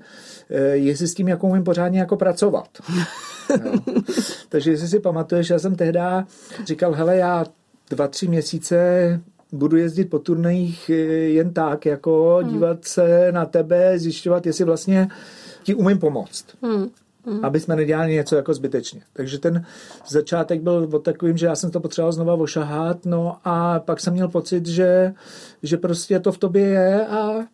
jestli 0.74 1.08
s 1.08 1.14
tím 1.14 1.28
jako 1.28 1.48
umím 1.48 1.64
pořádně 1.64 2.00
jako 2.00 2.18
pracovat. 2.18 2.68
no. 3.64 3.72
Takže 4.50 4.72
jestli 4.72 4.88
si 4.88 5.00
pamatuješ, 5.00 5.50
já 5.50 5.60
jsem 5.60 5.76
tehdy 5.76 6.00
říkal, 6.66 6.94
hele, 6.94 7.18
já 7.18 7.46
dva, 7.90 8.08
tři 8.08 8.28
měsíce 8.28 8.76
budu 9.56 9.78
jezdit 9.78 10.06
po 10.06 10.20
turnajích 10.20 10.90
eh, 10.90 10.94
jen 10.94 11.54
tak, 11.54 11.86
jako 11.86 12.40
hmm. 12.42 12.52
dívat 12.52 12.86
se 12.86 13.32
na 13.32 13.46
tebe, 13.46 14.00
zjišťovat, 14.00 14.46
jestli 14.46 14.66
vlastně 14.66 15.08
ti 15.64 15.76
umím 15.76 16.00
pomoct. 16.00 16.46
Hmm. 16.62 16.90
Hmm. 17.26 17.46
Aby 17.46 17.60
jsme 17.60 17.76
nedělali 17.76 18.14
něco 18.14 18.36
jako 18.36 18.54
zbytečně. 18.54 19.02
Takže 19.14 19.40
ten 19.40 19.66
začátek 20.08 20.62
byl 20.62 20.90
o 20.94 21.00
takovým, 21.00 21.38
že 21.38 21.46
já 21.46 21.56
jsem 21.56 21.72
to 21.72 21.80
potřeboval 21.80 22.12
znova 22.12 22.34
ošahat, 22.34 23.06
no 23.06 23.38
a 23.44 23.80
pak 23.80 24.00
jsem 24.00 24.14
měl 24.14 24.28
pocit, 24.28 24.66
že, 24.66 25.14
že 25.64 25.78
prostě 25.78 26.20
to 26.20 26.32
v 26.32 26.38
tobě 26.38 26.64
je 26.64 27.08
a 27.08 27.46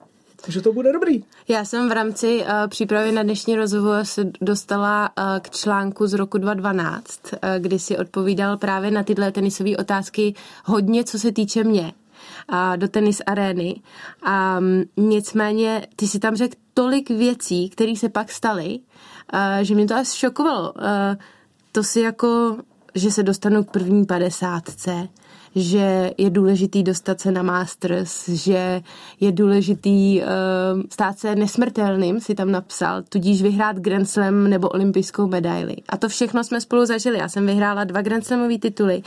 že 0.48 0.62
to 0.62 0.74
bude 0.74 0.93
dobrý. 0.93 1.24
Já 1.48 1.65
jsem 1.65 1.89
v 1.89 1.91
rámci 1.91 2.39
uh, 2.41 2.48
přípravy 2.67 3.12
na 3.12 3.24
dnešní 3.24 3.55
rozhovor 3.55 4.05
se 4.05 4.31
dostala 4.41 5.10
uh, 5.17 5.24
k 5.39 5.50
článku 5.50 6.07
z 6.07 6.13
roku 6.13 6.38
2012, 6.38 7.19
uh, 7.33 7.39
kdy 7.60 7.79
si 7.79 7.98
odpovídal 7.98 8.57
právě 8.57 8.91
na 8.91 9.03
tyhle 9.03 9.31
tenisové 9.31 9.77
otázky 9.77 10.33
hodně, 10.65 11.03
co 11.03 11.19
se 11.19 11.31
týče 11.31 11.63
mě 11.63 11.93
uh, 12.51 12.77
do 12.77 12.88
tenis 12.88 13.21
arény. 13.25 13.81
Um, 14.27 14.83
nicméně 15.10 15.88
ty 15.95 16.07
si 16.07 16.19
tam 16.19 16.36
řekl 16.36 16.55
tolik 16.74 17.10
věcí, 17.10 17.69
které 17.69 17.95
se 17.95 18.10
pak 18.10 18.31
staly 18.31 18.79
že 19.62 19.75
mě 19.75 19.86
to 19.86 19.95
až 19.95 20.07
šokovalo. 20.07 20.74
To 21.71 21.83
si 21.83 22.00
jako, 22.00 22.57
že 22.95 23.12
se 23.12 23.24
dostanu 23.24 23.63
k 23.63 23.71
první 23.71 24.05
padesátce, 24.05 25.07
že 25.55 26.12
je 26.17 26.29
důležitý 26.29 26.84
dostat 26.84 27.22
se 27.22 27.31
na 27.31 27.43
Masters, 27.43 28.29
že 28.29 28.81
je 29.20 29.31
důležitý 29.31 30.22
uh, 30.22 30.27
stát 30.89 31.20
se 31.20 31.36
nesmrtelným, 31.36 32.20
si 32.20 32.36
tam 32.36 32.51
napsal, 32.51 33.03
tudíž 33.10 33.41
vyhrát 33.41 33.79
Grand 33.79 34.10
Slam 34.10 34.50
nebo 34.50 34.70
olympijskou 34.70 35.27
medaili. 35.27 35.75
A 35.89 35.98
to 35.98 36.10
všechno 36.10 36.43
jsme 36.43 36.62
spolu 36.62 36.86
zažili. 36.86 37.17
Já 37.17 37.29
jsem 37.29 37.46
vyhrála 37.46 37.84
dva 37.84 38.01
Grand 38.01 38.25
Slamové 38.25 38.58
tituly, 38.58 39.01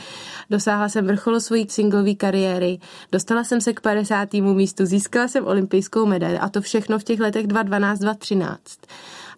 dosáhla 0.49 0.89
jsem 0.89 1.07
vrcholu 1.07 1.39
svojí 1.39 1.65
singlové 1.69 2.13
kariéry, 2.13 2.79
dostala 3.11 3.43
jsem 3.43 3.61
se 3.61 3.73
k 3.73 3.81
50. 3.81 4.33
místu, 4.33 4.85
získala 4.85 5.27
jsem 5.27 5.47
olympijskou 5.47 6.05
medaili 6.05 6.39
a 6.39 6.49
to 6.49 6.61
všechno 6.61 6.99
v 6.99 7.03
těch 7.03 7.19
letech 7.19 7.47
2012, 7.47 7.99
2013. 7.99 8.79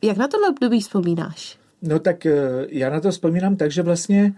Jak 0.01 0.17
na 0.17 0.27
tohle 0.27 0.49
období 0.49 0.81
vzpomínáš? 0.81 1.57
No 1.81 1.99
tak 1.99 2.25
eh, 2.25 2.33
já 2.69 2.89
na 2.89 2.99
to 2.99 3.11
vzpomínám 3.11 3.55
tak, 3.55 3.71
že 3.71 3.81
vlastně 3.81 4.33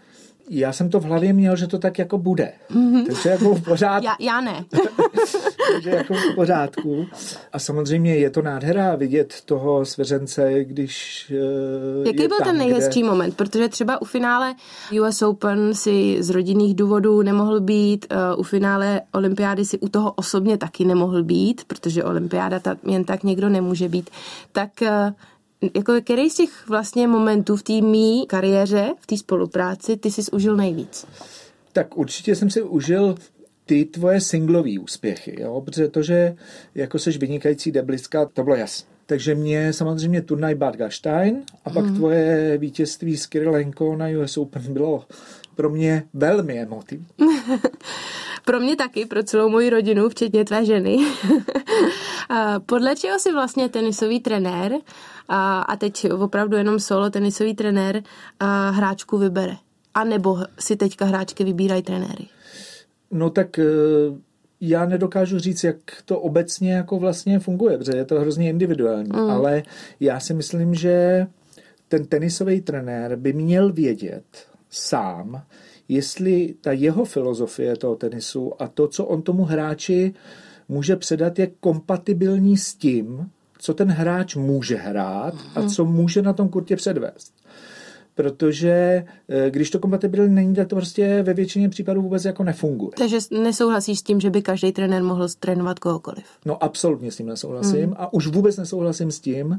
já 0.49 0.73
jsem 0.73 0.89
to 0.89 0.99
v 0.99 1.03
hlavě 1.03 1.33
měl, 1.33 1.55
že 1.55 1.67
to 1.67 1.79
tak 1.79 1.99
jako 1.99 2.17
bude. 2.17 2.51
Mm-hmm. 2.71 3.05
Takže 3.05 3.29
jako 3.29 3.55
v 3.55 3.63
pořádku. 3.63 4.05
Já, 4.05 4.15
já 4.19 4.41
ne. 4.41 4.65
Takže 5.73 5.89
jako 5.89 6.13
v 6.13 6.35
pořádku. 6.35 7.05
A 7.53 7.59
samozřejmě 7.59 8.15
je 8.15 8.29
to 8.29 8.41
nádhera 8.41 8.95
vidět 8.95 9.41
toho 9.45 9.85
svěřence, 9.85 10.63
když 10.63 11.25
uh, 11.99 12.07
Jaký 12.07 12.27
byl 12.27 12.37
tam, 12.37 12.47
ten 12.47 12.57
nejhezčí 12.57 12.99
kde... 12.99 13.09
moment? 13.09 13.35
Protože 13.35 13.69
třeba 13.69 14.01
u 14.01 14.05
finále 14.05 14.55
US 15.01 15.21
Open 15.21 15.73
si 15.73 16.17
z 16.19 16.29
rodinných 16.29 16.75
důvodů 16.75 17.21
nemohl 17.21 17.59
být, 17.59 18.05
uh, 18.33 18.39
u 18.39 18.43
finále 18.43 19.01
olympiády 19.13 19.65
si 19.65 19.79
u 19.79 19.89
toho 19.89 20.11
osobně 20.11 20.57
taky 20.57 20.85
nemohl 20.85 21.23
být, 21.23 21.61
protože 21.67 22.03
olympiáda 22.03 22.59
ta, 22.59 22.75
jen 22.83 23.03
tak 23.03 23.23
někdo 23.23 23.49
nemůže 23.49 23.89
být. 23.89 24.09
Tak 24.51 24.69
uh, 24.81 24.87
jako 25.75 26.01
který 26.01 26.29
z 26.29 26.35
těch 26.35 26.67
vlastně 26.67 27.07
momentů 27.07 27.55
v 27.55 27.63
té 27.63 27.81
mý 27.81 28.25
kariéře, 28.27 28.93
v 28.99 29.07
té 29.07 29.17
spolupráci, 29.17 29.97
ty 29.97 30.11
jsi 30.11 30.31
užil 30.31 30.55
nejvíc? 30.55 31.05
Tak 31.73 31.97
určitě 31.97 32.35
jsem 32.35 32.49
si 32.49 32.61
užil 32.61 33.15
ty 33.65 33.85
tvoje 33.85 34.21
singlové 34.21 34.79
úspěchy, 34.79 35.41
jo? 35.41 35.61
protože 35.61 35.87
to, 35.87 36.03
že 36.03 36.35
jako 36.75 36.99
seš 36.99 37.17
vynikající 37.17 37.71
deblistka, 37.71 38.25
to 38.25 38.43
bylo 38.43 38.55
jasné. 38.55 38.89
Takže 39.05 39.35
mě 39.35 39.73
samozřejmě 39.73 40.21
turnaj 40.21 40.55
Bad 40.55 40.75
Gastein 40.77 41.43
a 41.65 41.69
pak 41.69 41.85
mm. 41.85 41.95
tvoje 41.95 42.57
vítězství 42.57 43.17
s 43.17 43.27
Kirilenko 43.27 43.95
na 43.95 44.05
US 44.23 44.37
Open 44.37 44.73
bylo 44.73 45.05
pro 45.55 45.69
mě 45.69 46.03
velmi 46.13 46.59
emotivní. 46.59 47.07
pro 48.49 48.59
mě 48.59 48.75
taky, 48.75 49.05
pro 49.05 49.23
celou 49.23 49.49
moji 49.49 49.69
rodinu, 49.69 50.09
včetně 50.09 50.45
tvé 50.45 50.65
ženy. 50.65 50.97
Podle 52.65 52.95
čeho 52.95 53.19
si 53.19 53.31
vlastně 53.31 53.69
tenisový 53.69 54.19
trenér 54.19 54.73
a, 55.27 55.61
a 55.61 55.75
teď 55.75 56.11
opravdu 56.11 56.57
jenom 56.57 56.79
solo 56.79 57.09
tenisový 57.09 57.55
trenér 57.55 58.03
hráčku 58.71 59.17
vybere? 59.17 59.55
A 59.93 60.03
nebo 60.03 60.37
si 60.59 60.75
teďka 60.75 61.05
hráčky 61.05 61.43
vybírají 61.43 61.81
trenéry? 61.81 62.25
No 63.11 63.29
tak 63.29 63.59
e, 63.59 63.63
já 64.61 64.85
nedokážu 64.85 65.39
říct, 65.39 65.63
jak 65.63 65.77
to 66.05 66.19
obecně 66.19 66.73
jako 66.73 66.99
vlastně 66.99 67.39
funguje, 67.39 67.77
protože 67.77 67.97
je 67.97 68.05
to 68.05 68.19
hrozně 68.19 68.49
individuální, 68.49 69.09
mm. 69.13 69.29
ale 69.29 69.63
já 69.99 70.19
si 70.19 70.33
myslím, 70.33 70.75
že 70.75 71.27
ten 71.87 72.05
tenisový 72.05 72.61
trenér 72.61 73.15
by 73.15 73.33
měl 73.33 73.73
vědět 73.73 74.23
sám, 74.69 75.41
jestli 75.89 76.55
ta 76.61 76.71
jeho 76.71 77.05
filozofie 77.05 77.75
toho 77.75 77.95
tenisu 77.95 78.61
a 78.61 78.67
to, 78.67 78.87
co 78.87 79.05
on 79.05 79.21
tomu 79.21 79.43
hráči 79.43 80.13
může 80.69 80.95
předat, 80.95 81.39
je 81.39 81.51
kompatibilní 81.59 82.57
s 82.57 82.75
tím, 82.75 83.29
co 83.59 83.73
ten 83.73 83.91
hráč 83.91 84.35
může 84.35 84.75
hrát 84.75 85.33
a 85.55 85.69
co 85.69 85.85
může 85.85 86.21
na 86.21 86.33
tom 86.33 86.49
kurtě 86.49 86.75
předvést. 86.75 87.33
Protože 88.15 89.05
eh, 89.29 89.51
když 89.51 89.69
to 89.69 89.79
kompatibilní 89.79 90.35
není, 90.35 90.55
tak 90.55 90.67
to 90.67 90.75
prostě 90.75 91.23
ve 91.23 91.33
většině 91.33 91.69
případů 91.69 92.01
vůbec 92.01 92.25
jako 92.25 92.43
nefunguje. 92.43 92.91
Takže 92.97 93.17
nesouhlasíš 93.43 93.99
s 93.99 94.03
tím, 94.03 94.19
že 94.19 94.29
by 94.29 94.41
každý 94.41 94.71
trenér 94.71 95.03
mohl 95.03 95.27
trénovat 95.39 95.79
kohokoliv? 95.79 96.25
No 96.45 96.63
absolutně 96.63 97.11
s 97.11 97.17
tím 97.17 97.27
nesouhlasím. 97.27 97.85
Mm. 97.85 97.95
A 97.97 98.13
už 98.13 98.27
vůbec 98.27 98.57
nesouhlasím 98.57 99.11
s 99.11 99.19
tím, 99.19 99.57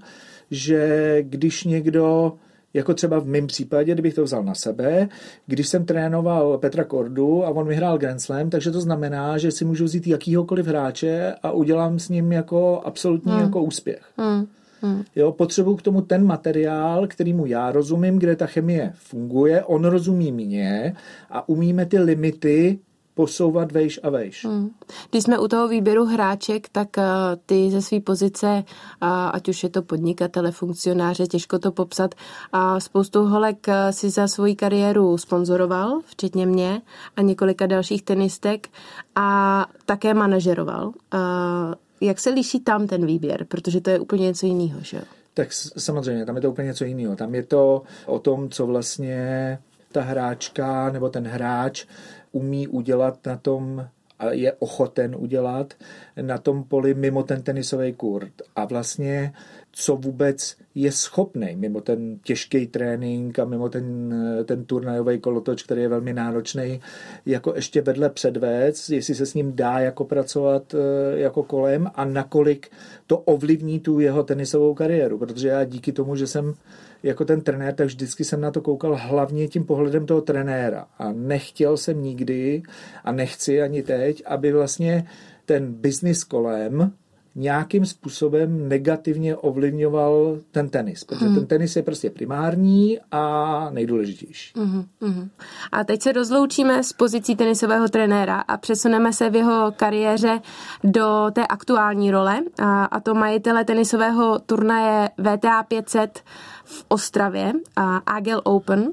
že 0.50 1.16
když 1.22 1.64
někdo 1.64 2.32
jako 2.74 2.94
třeba 2.94 3.18
v 3.18 3.26
mém 3.26 3.46
případě, 3.46 3.92
kdybych 3.92 4.14
to 4.14 4.24
vzal 4.24 4.44
na 4.44 4.54
sebe, 4.54 5.08
když 5.46 5.68
jsem 5.68 5.84
trénoval 5.84 6.58
Petra 6.58 6.84
Kordu 6.84 7.44
a 7.44 7.48
on 7.48 7.68
vyhrál 7.68 7.98
Grand 7.98 8.20
Slam, 8.20 8.50
takže 8.50 8.70
to 8.70 8.80
znamená, 8.80 9.38
že 9.38 9.50
si 9.50 9.64
můžu 9.64 9.84
vzít 9.84 10.06
jakýhokoliv 10.06 10.66
hráče 10.66 11.34
a 11.42 11.50
udělám 11.50 11.98
s 11.98 12.08
ním 12.08 12.32
jako 12.32 12.80
absolutní 12.84 13.32
hmm. 13.32 13.42
jako 13.42 13.62
úspěch. 13.62 14.02
Hmm. 14.16 14.46
Hmm. 14.82 15.04
Jo, 15.16 15.32
potřebuju 15.32 15.76
k 15.76 15.82
tomu 15.82 16.00
ten 16.00 16.24
materiál, 16.24 17.06
kterýmu 17.06 17.46
já 17.46 17.72
rozumím, 17.72 18.18
kde 18.18 18.36
ta 18.36 18.46
chemie 18.46 18.92
funguje, 18.94 19.64
on 19.64 19.84
rozumí 19.84 20.32
mě 20.32 20.94
a 21.30 21.48
umíme 21.48 21.86
ty 21.86 21.98
limity 21.98 22.78
posouvat 23.20 23.72
vejš 23.72 24.00
a 24.02 24.10
vejš. 24.10 24.44
Hmm. 24.44 24.70
Když 25.10 25.24
jsme 25.24 25.38
u 25.38 25.48
toho 25.48 25.68
výběru 25.68 26.04
hráček, 26.04 26.68
tak 26.72 26.88
uh, 26.96 27.04
ty 27.46 27.70
ze 27.70 27.82
své 27.82 28.00
pozice, 28.00 28.64
uh, 29.02 29.08
ať 29.32 29.48
už 29.48 29.62
je 29.62 29.68
to 29.68 29.82
podnikatele, 29.82 30.52
funkcionáře, 30.52 31.26
těžko 31.26 31.58
to 31.58 31.72
popsat, 31.72 32.14
a 32.52 32.72
uh, 32.72 32.78
spoustu 32.78 33.24
holek 33.24 33.66
uh, 33.68 33.74
si 33.90 34.10
za 34.10 34.28
svoji 34.28 34.56
kariéru 34.56 35.18
sponzoroval, 35.18 36.00
včetně 36.04 36.46
mě 36.46 36.82
a 37.16 37.22
několika 37.22 37.66
dalších 37.66 38.02
tenistek 38.02 38.68
a 39.14 39.66
také 39.86 40.14
manažeroval. 40.14 40.86
Uh, 40.86 41.74
jak 42.00 42.20
se 42.20 42.30
liší 42.30 42.60
tam 42.60 42.86
ten 42.86 43.06
výběr? 43.06 43.44
Protože 43.48 43.80
to 43.80 43.90
je 43.90 44.00
úplně 44.00 44.24
něco 44.24 44.46
jiného, 44.46 44.80
že 44.82 44.96
jo? 44.96 45.02
Tak 45.34 45.48
samozřejmě, 45.52 46.26
tam 46.26 46.36
je 46.36 46.42
to 46.42 46.50
úplně 46.50 46.68
něco 46.68 46.84
jiného. 46.84 47.16
Tam 47.16 47.34
je 47.34 47.42
to 47.42 47.82
o 48.06 48.18
tom, 48.18 48.48
co 48.48 48.66
vlastně 48.66 49.58
ta 49.92 50.02
hráčka 50.02 50.90
nebo 50.90 51.08
ten 51.08 51.26
hráč 51.26 51.86
umí 52.32 52.68
udělat 52.68 53.26
na 53.26 53.36
tom 53.36 53.86
a 54.18 54.30
je 54.30 54.52
ochoten 54.52 55.16
udělat 55.18 55.74
na 56.22 56.38
tom 56.38 56.64
poli 56.64 56.94
mimo 56.94 57.22
ten 57.22 57.42
tenisový 57.42 57.92
kurt. 57.92 58.32
A 58.56 58.64
vlastně 58.64 59.32
co 59.72 59.96
vůbec 59.96 60.56
je 60.74 60.92
schopný 60.92 61.56
mimo 61.56 61.80
ten 61.80 62.18
těžký 62.18 62.66
trénink 62.66 63.38
a 63.38 63.44
mimo 63.44 63.68
ten, 63.68 64.14
ten 64.44 64.64
turnajový 64.64 65.18
kolotoč, 65.18 65.62
který 65.62 65.82
je 65.82 65.88
velmi 65.88 66.12
náročný, 66.12 66.80
jako 67.26 67.52
ještě 67.54 67.82
vedle 67.82 68.10
předvést, 68.10 68.90
jestli 68.90 69.14
se 69.14 69.26
s 69.26 69.34
ním 69.34 69.56
dá 69.56 69.78
jako 69.78 70.04
pracovat 70.04 70.74
eh, 70.74 71.20
jako 71.20 71.42
kolem 71.42 71.90
a 71.94 72.04
nakolik 72.04 72.70
to 73.06 73.18
ovlivní 73.18 73.80
tu 73.80 74.00
jeho 74.00 74.22
tenisovou 74.22 74.74
kariéru, 74.74 75.18
protože 75.18 75.48
já 75.48 75.64
díky 75.64 75.92
tomu, 75.92 76.16
že 76.16 76.26
jsem 76.26 76.54
jako 77.02 77.24
ten 77.24 77.40
trenér, 77.40 77.74
tak 77.74 77.86
vždycky 77.86 78.24
jsem 78.24 78.40
na 78.40 78.50
to 78.50 78.60
koukal 78.60 78.98
hlavně 79.00 79.48
tím 79.48 79.64
pohledem 79.64 80.06
toho 80.06 80.20
trenéra. 80.20 80.86
A 80.98 81.12
nechtěl 81.12 81.76
jsem 81.76 82.02
nikdy 82.02 82.62
a 83.04 83.12
nechci 83.12 83.62
ani 83.62 83.82
teď, 83.82 84.22
aby 84.26 84.52
vlastně 84.52 85.06
ten 85.46 85.72
biznis 85.72 86.24
kolem 86.24 86.92
nějakým 87.34 87.86
způsobem 87.86 88.68
negativně 88.68 89.36
ovlivňoval 89.36 90.38
ten 90.50 90.68
tenis, 90.68 91.04
protože 91.04 91.24
mm. 91.24 91.34
ten 91.34 91.46
tenis 91.46 91.76
je 91.76 91.82
prostě 91.82 92.10
primární 92.10 92.98
a 93.12 93.70
nejdůležitější. 93.70 94.52
Mm, 94.56 94.84
mm. 95.00 95.30
A 95.72 95.84
teď 95.84 96.02
se 96.02 96.12
rozloučíme 96.12 96.84
s 96.84 96.92
pozicí 96.92 97.36
tenisového 97.36 97.88
trenéra 97.88 98.40
a 98.40 98.56
přesuneme 98.56 99.12
se 99.12 99.30
v 99.30 99.36
jeho 99.36 99.72
kariéře 99.76 100.40
do 100.84 101.26
té 101.32 101.46
aktuální 101.46 102.10
role, 102.10 102.40
a, 102.58 102.84
a 102.84 103.00
to 103.00 103.14
majitele 103.14 103.64
tenisového 103.64 104.38
turnaje 104.38 105.10
VTA 105.18 105.62
500 105.62 106.20
v 106.64 106.84
Ostravě, 106.88 107.52
a 107.76 107.96
Agel 107.96 108.40
Open 108.44 108.92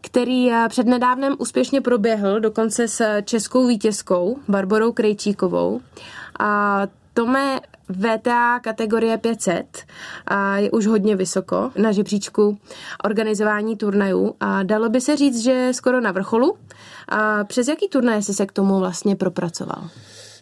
který 0.00 0.50
přednedávnem 0.68 1.36
úspěšně 1.38 1.80
proběhl, 1.80 2.40
dokonce 2.40 2.88
s 2.88 3.22
českou 3.22 3.66
vítězkou 3.66 4.36
Barborou 4.48 4.92
Krejčíkovou. 4.92 5.80
A 6.38 6.82
Tome 7.16 7.60
VTA 7.88 8.60
kategorie 8.60 9.18
500 9.18 9.66
a 10.26 10.56
je 10.58 10.70
už 10.70 10.86
hodně 10.86 11.16
vysoko 11.16 11.70
na 11.76 11.92
žebříčku 11.92 12.58
organizování 13.04 13.76
turnajů 13.76 14.34
a 14.40 14.62
dalo 14.62 14.88
by 14.88 15.00
se 15.00 15.16
říct, 15.16 15.42
že 15.42 15.68
skoro 15.72 16.00
na 16.00 16.12
vrcholu. 16.12 16.56
A 17.08 17.44
přes 17.44 17.68
jaký 17.68 17.88
turnaj 17.88 18.22
jsi 18.22 18.34
se 18.34 18.46
k 18.46 18.52
tomu 18.52 18.78
vlastně 18.78 19.16
propracoval? 19.16 19.88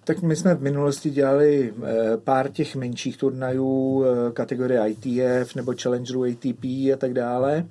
Tak 0.04 0.22
my 0.22 0.36
jsme 0.36 0.54
v 0.54 0.62
minulosti 0.62 1.10
dělali 1.10 1.74
eh, 1.82 2.16
pár 2.16 2.48
těch 2.48 2.76
menších 2.76 3.16
turnajů, 3.16 4.04
eh, 4.04 4.32
kategorie 4.32 4.88
ITF 4.88 5.54
nebo 5.54 5.74
Challengeru 5.82 6.24
ATP 6.24 6.64
a 6.64 6.96
tak 6.98 7.12
dále. 7.12 7.66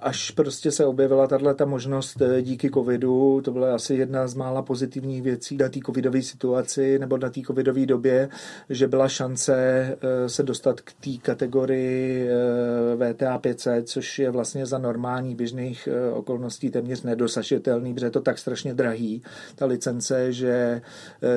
Až 0.00 0.30
prostě 0.30 0.70
se 0.70 0.84
objevila 0.84 1.26
tahle 1.26 1.54
ta 1.54 1.64
možnost 1.64 2.20
eh, 2.20 2.42
díky 2.42 2.70
covidu, 2.70 3.40
to 3.44 3.52
byla 3.52 3.74
asi 3.74 3.94
jedna 3.94 4.28
z 4.28 4.34
mála 4.34 4.62
pozitivních 4.62 5.22
věcí 5.22 5.56
na 5.56 5.68
té 5.68 5.80
covidové 5.86 6.22
situaci 6.22 6.98
nebo 6.98 7.18
na 7.18 7.30
té 7.30 7.40
covidové 7.40 7.86
době, 7.86 8.28
že 8.70 8.88
byla 8.88 9.08
šance 9.08 9.56
eh, 9.56 10.28
se 10.28 10.42
dostat 10.42 10.80
k 10.80 10.92
té 10.92 11.10
kategorii 11.22 12.28
eh, 12.28 13.12
VTA 13.12 13.38
500, 13.38 13.88
což 13.88 14.18
je 14.18 14.30
vlastně 14.30 14.66
za 14.66 14.78
normální 14.78 15.34
běžných 15.34 15.88
okolností 16.12 16.70
téměř 16.70 17.02
nedosažitelný, 17.02 17.94
protože 17.94 18.06
je 18.06 18.10
to 18.10 18.20
tak 18.20 18.38
strašně 18.38 18.74
drahý, 18.74 19.22
ta 19.54 19.66
licence, 19.66 20.32
že 20.32 20.82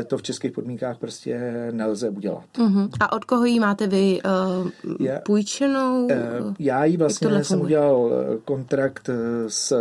to 0.08 0.18
v 0.18 0.24
českých 0.24 0.52
podmínkách 0.52 0.98
prostě 0.98 1.68
nelze 1.72 2.10
udělat. 2.10 2.44
Uh-huh. 2.58 2.90
A 3.00 3.12
od 3.12 3.26
koho 3.26 3.46
ji 3.46 3.60
máte 3.60 3.88
vy 3.88 4.22
uh, 4.22 4.70
já, 5.00 5.20
půjčenou? 5.20 6.08
Já 6.60 6.86
ji 6.86 6.98
vlastně 6.98 7.44
jsem 7.44 7.62
udělal 7.62 8.12
kontrakt 8.50 9.10
s 9.48 9.74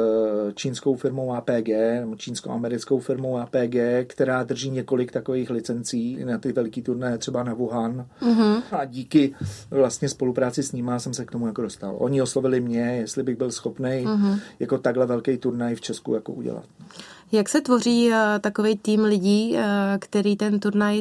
čínskou 0.54 0.94
firmou 0.94 1.32
APG, 1.32 1.68
nebo 2.00 2.16
čínsko-americkou 2.16 2.98
firmou 2.98 3.38
APG, 3.38 3.76
která 4.06 4.42
drží 4.42 4.70
několik 4.70 5.12
takových 5.12 5.50
licencí 5.50 6.24
na 6.24 6.38
ty 6.38 6.52
veliký 6.52 6.82
turné, 6.82 7.18
třeba 7.18 7.42
na 7.42 7.54
Wuhan. 7.54 8.06
Uh-huh. 8.22 8.62
A 8.72 8.84
díky 8.84 9.34
vlastně 9.70 10.08
spolupráci 10.08 10.62
s 10.62 10.72
nimi 10.72 10.92
jsem 10.98 11.14
se 11.14 11.24
k 11.24 11.30
tomu 11.30 11.46
jako 11.46 11.62
dostal. 11.62 11.96
Oni 11.98 12.22
oslovili 12.22 12.60
mě, 12.60 12.80
jestli 12.80 13.22
bych 13.22 13.36
byl 13.36 13.50
schopný 13.50 14.04
uh-huh. 14.04 14.40
jako 14.60 14.78
takhle 14.78 15.06
velký 15.06 15.36
turnaj 15.36 15.74
v 15.74 15.80
Česku 15.80 16.14
jako 16.14 16.32
udělat. 16.32 16.64
Jak 17.32 17.48
se 17.48 17.60
tvoří 17.60 18.08
uh, 18.08 18.14
takový 18.40 18.76
tým 18.76 19.04
lidí, 19.04 19.56
který 19.98 20.36
ten 20.36 20.60
turnaj 20.60 21.00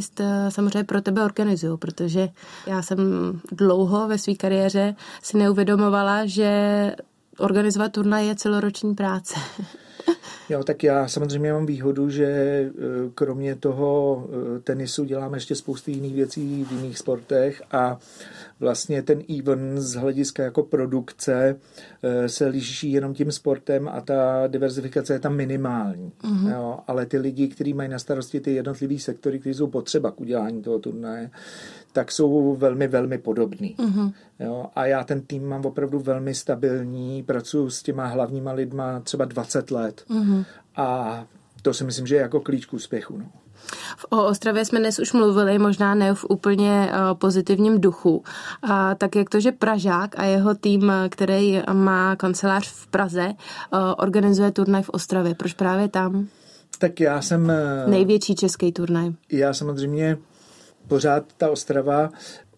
samozřejmě 0.49 0.83
pro 0.83 1.01
tebe 1.01 1.23
organizují? 1.23 1.77
Protože 1.77 2.29
já 2.67 2.81
jsem 2.81 2.99
dlouho 3.51 4.07
ve 4.07 4.17
své 4.17 4.35
kariéře 4.35 4.95
si 5.23 5.37
neuvědomovala, 5.37 6.25
že 6.25 6.51
organizovat 7.39 7.91
turnaj 7.91 8.27
je 8.27 8.35
celoroční 8.35 8.95
práce. 8.95 9.35
Jo, 10.49 10.63
tak 10.63 10.83
já 10.83 11.07
samozřejmě 11.07 11.53
mám 11.53 11.65
výhodu, 11.65 12.09
že 12.09 12.25
e, 12.25 12.71
kromě 13.15 13.55
toho 13.55 14.23
e, 14.57 14.59
tenisu 14.59 15.03
dělám 15.03 15.33
ještě 15.33 15.55
spoustu 15.55 15.91
jiných 15.91 16.13
věcí 16.13 16.63
v 16.63 16.71
jiných 16.71 16.97
sportech 16.97 17.61
a 17.71 17.99
vlastně 18.59 19.01
ten 19.01 19.23
event 19.39 19.79
z 19.79 19.95
hlediska 19.95 20.43
jako 20.43 20.63
produkce 20.63 21.55
e, 22.03 22.29
se 22.29 22.47
liší 22.47 22.91
jenom 22.91 23.13
tím 23.13 23.31
sportem 23.31 23.87
a 23.87 24.01
ta 24.01 24.47
diverzifikace 24.47 25.13
je 25.13 25.19
tam 25.19 25.35
minimální. 25.35 26.11
Mm-hmm. 26.23 26.51
Jo, 26.51 26.79
ale 26.87 27.05
ty 27.05 27.17
lidi, 27.17 27.47
kteří 27.47 27.73
mají 27.73 27.89
na 27.89 27.99
starosti 27.99 28.39
ty 28.39 28.53
jednotlivé 28.53 28.99
sektory, 28.99 29.39
které 29.39 29.55
jsou 29.55 29.67
potřeba 29.67 30.11
k 30.11 30.21
udělání 30.21 30.61
toho 30.61 30.79
turnaje, 30.79 31.29
tak 31.97 32.11
jsou 32.11 32.55
velmi, 32.55 32.87
velmi 32.87 33.17
podobný. 33.17 33.75
Mm-hmm. 33.79 34.13
Jo, 34.39 34.65
a 34.75 34.85
já 34.85 35.03
ten 35.03 35.21
tým 35.21 35.47
mám 35.49 35.65
opravdu 35.65 35.99
velmi 35.99 36.33
stabilní, 36.35 37.23
pracuji 37.23 37.69
s 37.69 37.83
těma 37.83 38.05
hlavníma 38.05 38.51
lidma 38.51 38.99
třeba 38.99 39.25
20 39.25 39.71
let. 39.71 40.03
Mm-hmm. 40.09 40.45
A 40.75 41.25
to 41.61 41.73
si 41.73 41.83
myslím, 41.83 42.07
že 42.07 42.15
je 42.15 42.21
jako 42.21 42.39
klíč 42.39 42.65
k 42.65 42.73
úspěchu. 42.73 43.17
No. 43.17 43.25
O 44.09 44.25
Ostravě 44.25 44.65
jsme 44.65 44.79
dnes 44.79 44.99
už 44.99 45.13
mluvili, 45.13 45.59
možná 45.59 45.95
ne 45.95 46.13
v 46.13 46.25
úplně 46.29 46.91
uh, 46.91 47.17
pozitivním 47.17 47.81
duchu. 47.81 48.17
Uh, 48.17 48.23
tak 48.97 49.15
jak 49.15 49.29
to, 49.29 49.39
že 49.39 49.51
Pražák 49.51 50.19
a 50.19 50.23
jeho 50.23 50.55
tým, 50.55 50.91
který 51.09 51.61
má 51.73 52.15
kancelář 52.15 52.67
v 52.67 52.87
Praze, 52.87 53.25
uh, 53.27 53.79
organizuje 53.97 54.51
turnaj 54.51 54.83
v 54.83 54.89
Ostravě. 54.89 55.35
Proč 55.35 55.53
právě 55.53 55.87
tam? 55.87 56.27
Tak 56.79 56.99
já 56.99 57.21
jsem... 57.21 57.51
Největší 57.87 58.35
český 58.35 58.71
turnaj. 58.71 59.11
Já 59.31 59.53
samozřejmě 59.53 60.17
pořád 60.87 61.33
ta 61.37 61.49
Ostrava 61.49 62.09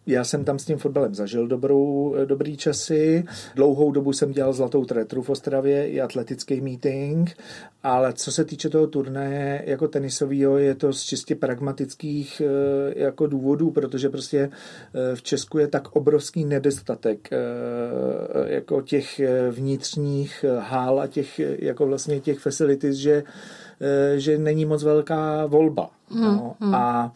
já 0.10 0.24
jsem 0.24 0.44
tam 0.44 0.60
s 0.60 0.66
tím 0.66 0.78
fotbalem 0.78 1.16
zažil 1.16 1.48
dobrou, 1.48 2.16
dobrý 2.26 2.58
časy. 2.58 3.24
Dlouhou 3.56 3.92
dobu 3.92 4.14
jsem 4.14 4.32
dělal 4.32 4.54
zlatou 4.54 4.86
tretru 4.86 5.22
v 5.22 5.30
Ostravě 5.30 5.90
i 5.90 6.02
atletický 6.02 6.62
meeting, 6.62 7.38
ale 7.84 8.14
co 8.14 8.32
se 8.32 8.46
týče 8.46 8.70
toho 8.70 8.88
turné 8.88 9.64
jako 9.66 9.88
tenisového, 9.88 10.58
je 10.58 10.76
to 10.76 10.94
z 10.94 11.04
čistě 11.04 11.36
pragmatických 11.36 12.42
eh, 12.42 13.04
jako 13.04 13.28
důvodů, 13.28 13.72
protože 13.72 14.10
prostě 14.10 14.40
eh, 14.50 15.16
v 15.16 15.24
Česku 15.24 15.58
je 15.58 15.68
tak 15.68 15.96
obrovský 15.96 16.46
nedostatek 16.46 17.30
eh, 17.32 17.38
jako 18.54 18.82
těch 18.82 19.22
vnitřních 19.52 20.46
hál 20.60 21.00
a 21.00 21.08
těch 21.08 21.40
jako 21.40 21.86
vlastně 21.86 22.20
těch 22.20 22.40
facilities, 22.40 22.96
že, 22.96 23.24
že 24.16 24.38
není 24.38 24.66
moc 24.66 24.84
velká 24.84 25.46
volba. 25.46 25.90
Hmm, 26.10 26.24
no. 26.24 26.56
Hmm. 26.60 26.76
A 26.76 27.14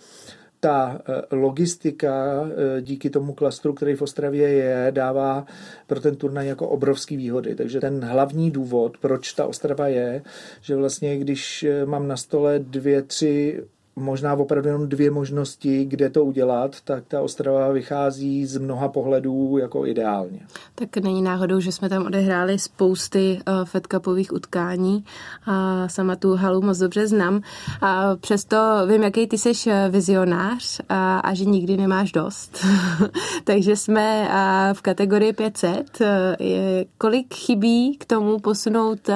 ta 0.63 1.01
eh, 1.09 1.35
logistika 1.35 2.43
eh, 2.45 2.81
díky 2.81 3.09
tomu 3.09 3.33
klastru, 3.33 3.73
který 3.73 3.95
v 3.95 4.01
Ostravě 4.01 4.49
je, 4.49 4.87
dává 4.91 5.45
pro 5.87 5.99
ten 5.99 6.15
turnaj 6.15 6.47
jako 6.47 6.67
obrovský 6.69 7.17
výhody. 7.17 7.55
Takže 7.55 7.79
ten 7.79 8.05
hlavní 8.05 8.51
důvod, 8.51 8.97
proč 8.97 9.33
ta 9.33 9.45
Ostrava 9.45 9.87
je, 9.87 10.21
že 10.61 10.75
vlastně 10.75 11.17
když 11.17 11.63
eh, 11.63 11.85
mám 11.85 12.07
na 12.07 12.17
stole 12.17 12.59
dvě, 12.59 13.01
tři 13.01 13.63
možná 13.95 14.33
opravdu 14.33 14.69
jenom 14.69 14.89
dvě 14.89 15.11
možnosti, 15.11 15.85
kde 15.85 16.09
to 16.09 16.25
udělat, 16.25 16.81
tak 16.81 17.03
ta 17.07 17.21
Ostrava 17.21 17.71
vychází 17.71 18.45
z 18.45 18.57
mnoha 18.57 18.87
pohledů 18.87 19.57
jako 19.57 19.85
ideálně. 19.85 20.39
Tak 20.75 20.97
není 20.97 21.21
náhodou, 21.21 21.59
že 21.59 21.71
jsme 21.71 21.89
tam 21.89 22.05
odehráli 22.05 22.59
spousty 22.59 23.39
uh, 23.47 23.65
Fed 23.65 23.87
Cupových 23.91 24.33
utkání 24.33 25.05
a 25.45 25.87
sama 25.87 26.15
tu 26.15 26.35
halu 26.35 26.61
moc 26.61 26.77
dobře 26.77 27.07
znám. 27.07 27.41
A 27.81 28.15
přesto 28.15 28.57
vím, 28.87 29.03
jaký 29.03 29.27
ty 29.27 29.37
jsi 29.37 29.51
eh, 29.67 29.89
vizionář 29.89 30.81
a, 30.89 31.19
a 31.19 31.33
že 31.33 31.45
nikdy 31.45 31.77
nemáš 31.77 32.11
dost. 32.11 32.65
Takže 33.43 33.75
jsme 33.75 34.27
uh, 34.27 34.73
v 34.73 34.81
kategorii 34.81 35.33
500. 35.33 36.01
Uh, 36.01 36.07
je, 36.39 36.85
kolik 36.97 37.33
chybí 37.33 37.97
k 37.97 38.05
tomu 38.05 38.39
posunout 38.39 39.09
uh, 39.09 39.15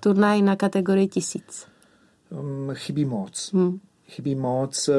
turnaj 0.00 0.42
na 0.42 0.56
kategorii 0.56 1.08
1000? 1.08 1.66
Um, 2.30 2.70
chybí 2.74 3.04
moc. 3.04 3.50
Hmm 3.54 3.80
chybí 4.08 4.34
moc. 4.34 4.90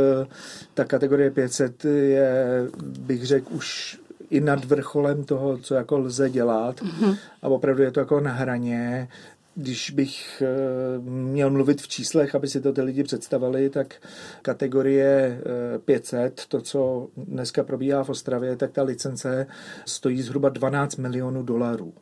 Ta 0.73 0.83
kategorie 0.83 1.31
500 1.31 1.85
je, 1.85 2.67
bych 2.81 3.25
řekl, 3.25 3.53
už 3.53 3.99
i 4.29 4.39
nad 4.39 4.65
vrcholem 4.65 5.23
toho, 5.23 5.57
co 5.57 5.75
jako 5.75 5.97
lze 5.97 6.29
dělat 6.29 6.81
mm-hmm. 6.81 7.17
a 7.41 7.47
opravdu 7.47 7.83
je 7.83 7.91
to 7.91 7.99
jako 7.99 8.19
na 8.19 8.31
hraně. 8.31 9.09
Když 9.55 9.91
bych 9.91 10.43
eh, 10.45 10.99
měl 11.09 11.49
mluvit 11.49 11.81
v 11.81 11.87
číslech, 11.87 12.35
aby 12.35 12.47
si 12.47 12.61
to 12.61 12.73
ty 12.73 12.81
lidi 12.81 13.03
představili, 13.03 13.69
tak 13.69 13.95
kategorie 14.41 15.41
500, 15.85 16.39
eh, 16.39 16.45
to, 16.47 16.61
co 16.61 17.07
dneska 17.17 17.63
probíhá 17.63 18.03
v 18.03 18.09
Ostravě, 18.09 18.55
tak 18.55 18.71
ta 18.71 18.83
licence 18.83 19.47
stojí 19.85 20.21
zhruba 20.21 20.49
12 20.49 20.95
milionů 20.95 21.43
dolarů. 21.43 21.93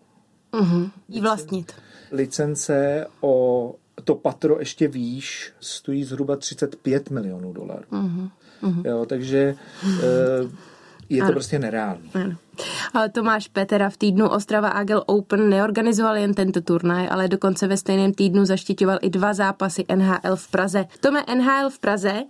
Mm-hmm. 0.54 0.92
Jí 1.10 1.22
vlastnit. 1.22 1.74
Licence 2.12 3.06
o 3.22 3.76
to 4.04 4.16
patro 4.16 4.60
ještě 4.60 4.88
výš 4.88 5.54
stojí 5.60 6.04
zhruba 6.04 6.36
35 6.36 7.10
milionů 7.10 7.54
dolarů. 7.54 7.86
Uh-huh. 7.92 8.30
Uh-huh. 8.64 8.88
Jo, 8.88 9.06
takže 9.06 9.56
uh, 9.84 10.52
je 11.10 11.18
to 11.18 11.24
ano. 11.24 11.34
prostě 11.34 11.60
nereálné. 11.60 12.38
Tomáš 13.12 13.48
Petera 13.48 13.90
v 13.90 13.98
týdnu 13.98 14.30
Ostrava 14.30 14.70
Agel 14.70 15.04
Open 15.06 15.50
neorganizoval 15.50 16.18
jen 16.18 16.34
tento 16.34 16.62
turnaj, 16.62 17.08
ale 17.12 17.28
dokonce 17.28 17.68
ve 17.68 17.78
stejném 17.78 18.14
týdnu 18.14 18.46
zaštiťoval 18.46 18.98
i 19.02 19.10
dva 19.10 19.34
zápasy 19.34 19.86
NHL 19.96 20.36
v 20.36 20.48
Praze. 20.48 20.86
Tome 21.00 21.24
NHL 21.36 21.70
v 21.70 21.80
Praze 21.80 22.24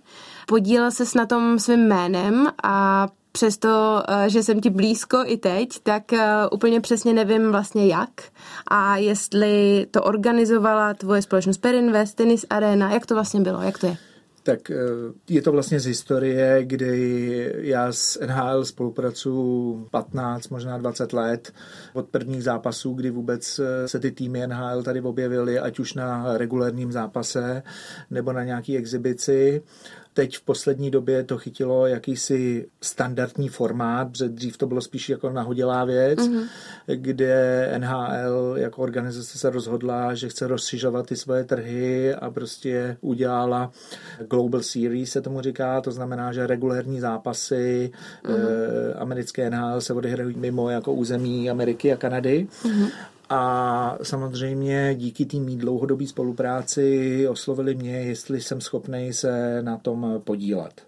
podílel 0.46 0.90
se 0.90 1.04
na 1.18 1.26
tom 1.26 1.58
svým 1.58 1.88
jménem 1.88 2.48
a 2.62 3.08
přesto, 3.36 4.02
eh, 4.08 4.30
že 4.30 4.42
jsem 4.42 4.60
ti 4.60 4.70
blízko 4.70 5.18
i 5.26 5.36
teď, 5.36 5.68
tak 5.82 6.12
eh, 6.12 6.48
úplně 6.52 6.80
přesně 6.80 7.12
nevím 7.12 7.50
vlastně 7.50 7.86
jak 7.86 8.10
a 8.68 8.96
jestli 8.96 9.86
to 9.90 10.02
organizovala 10.02 10.94
tvoje 10.94 11.22
společnost 11.22 11.58
Perinvest, 11.58 12.16
Tennis 12.16 12.46
Arena, 12.50 12.92
jak 12.92 13.06
to 13.06 13.14
vlastně 13.14 13.40
bylo, 13.40 13.62
jak 13.62 13.78
to 13.78 13.86
je? 13.86 13.96
Tak 14.42 14.70
eh, 14.70 14.76
je 15.28 15.42
to 15.42 15.52
vlastně 15.52 15.80
z 15.80 15.86
historie, 15.86 16.64
kdy 16.64 17.52
já 17.56 17.92
s 17.92 18.20
NHL 18.26 18.64
spolupracuju 18.64 19.88
15, 19.90 20.48
možná 20.48 20.78
20 20.78 21.12
let 21.12 21.52
od 21.94 22.08
prvních 22.08 22.44
zápasů, 22.44 22.94
kdy 22.94 23.10
vůbec 23.10 23.60
se 23.86 24.00
ty 24.00 24.10
týmy 24.10 24.46
NHL 24.46 24.82
tady 24.82 25.00
objevily, 25.00 25.58
ať 25.58 25.78
už 25.78 25.94
na 25.94 26.38
regulérním 26.38 26.92
zápase 26.92 27.62
nebo 28.10 28.32
na 28.32 28.44
nějaký 28.44 28.76
exibici. 28.76 29.62
Teď 30.16 30.36
v 30.36 30.42
poslední 30.42 30.90
době 30.90 31.24
to 31.24 31.38
chytilo 31.38 31.86
jakýsi 31.86 32.66
standardní 32.82 33.48
formát, 33.48 34.08
protože 34.08 34.28
dřív 34.28 34.56
to 34.56 34.66
bylo 34.66 34.80
spíš 34.80 35.08
jako 35.08 35.30
nahodilá 35.30 35.84
věc, 35.84 36.18
mm-hmm. 36.18 36.48
kde 36.94 37.70
NHL 37.78 38.54
jako 38.56 38.82
organizace 38.82 39.38
se 39.38 39.50
rozhodla, 39.50 40.14
že 40.14 40.28
chce 40.28 40.46
rozšiřovat 40.46 41.06
ty 41.06 41.16
svoje 41.16 41.44
trhy 41.44 42.14
a 42.14 42.30
prostě 42.30 42.96
udělala 43.00 43.72
Global 44.30 44.62
Series, 44.62 45.10
se 45.10 45.20
tomu 45.20 45.40
říká, 45.40 45.80
to 45.80 45.92
znamená, 45.92 46.32
že 46.32 46.46
regulérní 46.46 47.00
zápasy 47.00 47.90
mm-hmm. 48.24 48.34
eh, 48.34 48.94
americké 48.94 49.50
NHL 49.50 49.80
se 49.80 49.92
odehrají 49.92 50.34
mimo 50.36 50.70
jako 50.70 50.92
území 50.92 51.50
Ameriky 51.50 51.92
a 51.92 51.96
Kanady. 51.96 52.46
Mm-hmm 52.62 52.90
A 53.28 53.98
samozřejmě 54.02 54.94
díky 54.94 55.26
té 55.26 55.36
mý 55.36 55.56
dlouhodobé 55.56 56.06
spolupráci 56.06 57.28
oslovili 57.28 57.74
mě, 57.74 58.00
jestli 58.00 58.40
jsem 58.40 58.60
schopný 58.60 59.12
se 59.12 59.62
na 59.62 59.76
tom 59.76 60.20
podílet. 60.24 60.82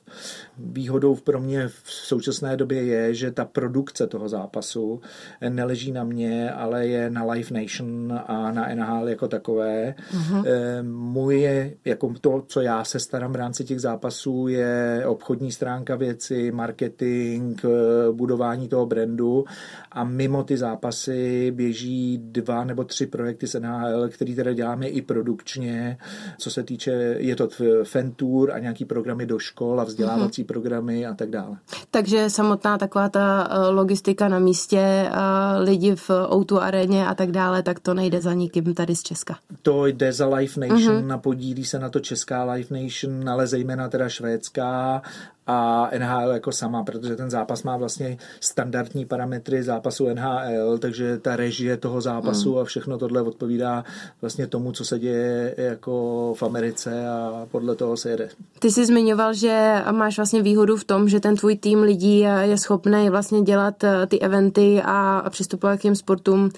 Výhodou 0.58 1.14
pro 1.14 1.40
mě 1.40 1.68
v 1.68 1.82
současné 1.86 2.56
době 2.56 2.82
je, 2.82 3.14
že 3.14 3.30
ta 3.30 3.44
produkce 3.44 4.06
toho 4.06 4.28
zápasu 4.28 5.00
neleží 5.48 5.92
na 5.92 6.04
mě, 6.04 6.52
ale 6.52 6.86
je 6.86 7.10
na 7.10 7.24
Live 7.24 7.60
Nation 7.60 8.20
a 8.26 8.52
na 8.52 8.74
NHL 8.74 9.08
jako 9.08 9.28
takové. 9.28 9.94
Uh-huh. 10.12 10.44
Můj, 10.82 11.48
jako 11.84 12.14
to, 12.20 12.44
co 12.46 12.60
já 12.60 12.84
se 12.84 13.00
starám 13.00 13.32
v 13.32 13.36
rámci 13.36 13.64
těch 13.64 13.80
zápasů, 13.80 14.48
je 14.48 15.02
obchodní 15.06 15.52
stránka 15.52 15.96
věci, 15.96 16.50
marketing, 16.52 17.60
eh, 17.64 17.68
budování 18.12 18.68
toho 18.68 18.86
brandu 18.86 19.44
a 19.92 20.04
mimo 20.04 20.44
ty 20.44 20.56
zápasy 20.56 21.50
běží 21.50 22.18
dva 22.32 22.64
nebo 22.64 22.84
tři 22.84 23.06
projekty 23.06 23.46
z 23.46 23.60
NHL, 23.60 24.08
který 24.08 24.34
teda 24.34 24.52
děláme 24.52 24.88
i 24.88 25.02
produkčně, 25.02 25.98
co 26.38 26.50
se 26.50 26.62
týče, 26.62 26.90
je 27.18 27.36
to 27.36 27.48
fan 27.84 28.10
tour 28.10 28.52
a 28.52 28.58
nějaký 28.58 28.84
programy 28.84 29.26
do 29.26 29.38
škol 29.38 29.80
a 29.80 29.84
vzdělávací 29.84 30.42
mm-hmm. 30.42 30.46
programy 30.46 31.06
a 31.06 31.14
tak 31.14 31.30
dále. 31.30 31.56
Takže 31.90 32.30
samotná 32.30 32.78
taková 32.78 33.08
ta 33.08 33.48
eh, 33.50 33.68
logistika 33.68 34.28
na 34.28 34.38
místě, 34.38 34.80
eh, 34.80 35.10
lidi 35.58 35.96
v 35.96 36.10
Outu 36.34 36.60
aréně 36.60 37.06
a 37.06 37.14
tak 37.14 37.30
dále, 37.30 37.62
tak 37.62 37.80
to 37.80 37.94
nejde 37.94 38.20
za 38.20 38.32
nikým 38.32 38.74
tady 38.74 38.96
z 38.96 39.02
Česka. 39.02 39.38
To 39.62 39.86
jde 39.86 40.12
za 40.12 40.28
Life 40.28 40.60
Nation, 40.60 41.08
mm-hmm. 41.08 41.20
podílí 41.20 41.64
se 41.64 41.78
na 41.78 41.88
to 41.88 42.00
Česká 42.00 42.44
Life 42.44 42.74
Nation, 42.74 43.28
ale 43.28 43.46
zejména 43.46 43.88
teda 43.88 44.08
švédská 44.08 45.02
a 45.48 45.90
NHL 45.98 46.30
jako 46.30 46.52
sama, 46.52 46.84
protože 46.84 47.16
ten 47.16 47.30
zápas 47.30 47.62
má 47.62 47.76
vlastně 47.76 48.18
standardní 48.40 49.06
parametry 49.06 49.62
zápasu 49.62 50.08
NHL, 50.08 50.78
takže 50.78 51.18
ta 51.18 51.36
režie 51.36 51.76
toho 51.76 52.00
zápasu 52.00 52.52
mm. 52.52 52.58
a 52.58 52.64
všechno 52.64 52.98
tohle 52.98 53.22
odpovídá 53.22 53.84
vlastně 54.20 54.46
tomu, 54.46 54.72
co 54.72 54.84
se 54.84 54.98
děje 54.98 55.54
jako 55.58 56.34
v 56.36 56.42
Americe 56.42 57.08
a 57.08 57.46
podle 57.50 57.74
toho 57.74 57.96
se 57.96 58.10
jede. 58.10 58.28
Ty 58.58 58.70
jsi 58.70 58.86
zmiňoval, 58.86 59.34
že 59.34 59.82
máš 59.90 60.16
vlastně 60.16 60.42
výhodu 60.42 60.76
v 60.76 60.84
tom, 60.84 61.08
že 61.08 61.20
ten 61.20 61.36
tvůj 61.36 61.56
tým 61.56 61.80
lidí 61.80 62.18
je 62.40 62.58
schopný 62.58 63.10
vlastně 63.10 63.42
dělat 63.42 63.84
eh, 63.84 64.06
ty 64.06 64.20
eventy 64.20 64.82
a 64.84 65.24
přistupovat 65.30 65.78
k 65.78 65.82
těm 65.82 65.94
sportům 65.94 66.50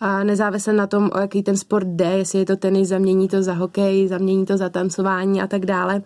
a 0.00 0.24
nezávisle 0.24 0.72
na 0.72 0.86
tom, 0.86 1.10
o 1.14 1.18
jaký 1.18 1.42
ten 1.42 1.56
sport 1.56 1.86
jde, 1.86 2.10
jestli 2.10 2.38
je 2.38 2.46
to 2.46 2.56
tenis, 2.56 2.88
zamění 2.88 3.28
to 3.28 3.42
za 3.42 3.52
hokej, 3.52 4.08
zamění 4.08 4.46
to 4.46 4.56
za 4.56 4.68
tancování 4.68 5.42
a 5.42 5.46
tak 5.46 5.66
dále. 5.66 6.02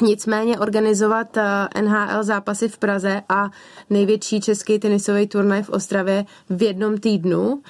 Nicméně 0.00 0.58
organizovat 0.58 1.36
eh, 1.36 1.82
NHL 1.82 2.24
zápasy 2.24 2.68
v 2.68 2.78
Praze 2.78 3.22
a 3.28 3.50
největší 3.90 4.40
český 4.40 4.78
tenisový 4.78 5.26
turnaj 5.26 5.62
v 5.62 5.70
Ostravě 5.70 6.24
v 6.50 6.62
jednom 6.62 6.98
týdnu 6.98 7.62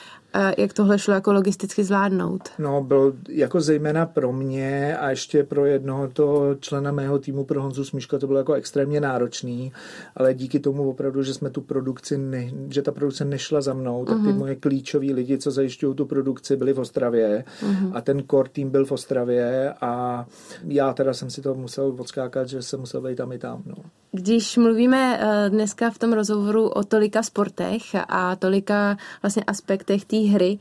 jak 0.59 0.72
tohle 0.72 0.99
šlo 0.99 1.14
jako 1.14 1.33
logisticky 1.33 1.85
zvládnout? 1.85 2.49
No, 2.59 2.83
byl 2.83 3.14
jako 3.29 3.61
zejména 3.61 4.07
pro 4.07 4.33
mě 4.33 4.96
a 4.96 5.11
ještě 5.11 5.44
pro 5.44 5.66
jednoho 5.66 6.09
toho 6.09 6.55
člena 6.55 6.92
mého 6.92 7.18
týmu, 7.18 7.44
pro 7.44 7.62
Honzu 7.62 7.85
Smíška, 7.85 8.18
to 8.18 8.27
bylo 8.27 8.38
jako 8.38 8.53
extrémně 8.53 9.01
náročný, 9.01 9.72
ale 10.16 10.35
díky 10.35 10.61
tomu 10.61 10.90
opravdu, 10.90 11.22
že 11.22 11.35
jsme 11.35 11.51
tu 11.51 11.61
produkci, 11.61 12.18
ne, 12.18 12.51
že 12.68 12.83
ta 12.83 12.92
produkce 12.92 13.25
nešla 13.25 13.61
za 13.61 13.75
mnou, 13.75 14.05
tak 14.05 14.16
ty 14.16 14.22
uh-huh. 14.22 14.38
moje 14.38 14.57
klíčoví 14.57 15.12
lidi, 15.12 15.38
co 15.38 15.51
zajišťují 15.51 15.94
tu 15.94 16.07
produkci, 16.07 16.57
byli 16.57 16.72
v 16.72 16.79
Ostravě 16.79 17.44
uh-huh. 17.62 17.90
a 17.94 18.01
ten 18.01 18.22
core 18.31 18.49
tým 18.49 18.70
byl 18.70 18.87
v 18.87 18.92
Ostravě 18.92 19.75
a 19.81 20.27
já 20.68 20.92
teda 20.92 21.14
jsem 21.14 21.31
si 21.31 21.42
to 21.42 21.55
musel 21.55 21.94
odskákat, 21.99 22.49
že 22.49 22.62
jsem 22.62 22.81
musel 22.81 23.01
být 23.01 23.16
tam 23.16 23.33
i 23.33 23.38
tam. 23.38 23.62
No. 23.66 23.75
Když 24.12 24.57
mluvíme 24.57 25.18
eh, 25.20 25.51
dneska 25.51 25.90
v 25.90 25.99
tom 25.99 26.12
rozhovoru 26.12 26.68
o 26.68 26.85
tolika 26.85 27.22
sportech 27.22 27.83
a 28.09 28.37
tolika 28.37 28.96
vlastně 29.22 29.44
aspektech 29.44 30.05
té 30.05 30.16
hry, 30.27 30.59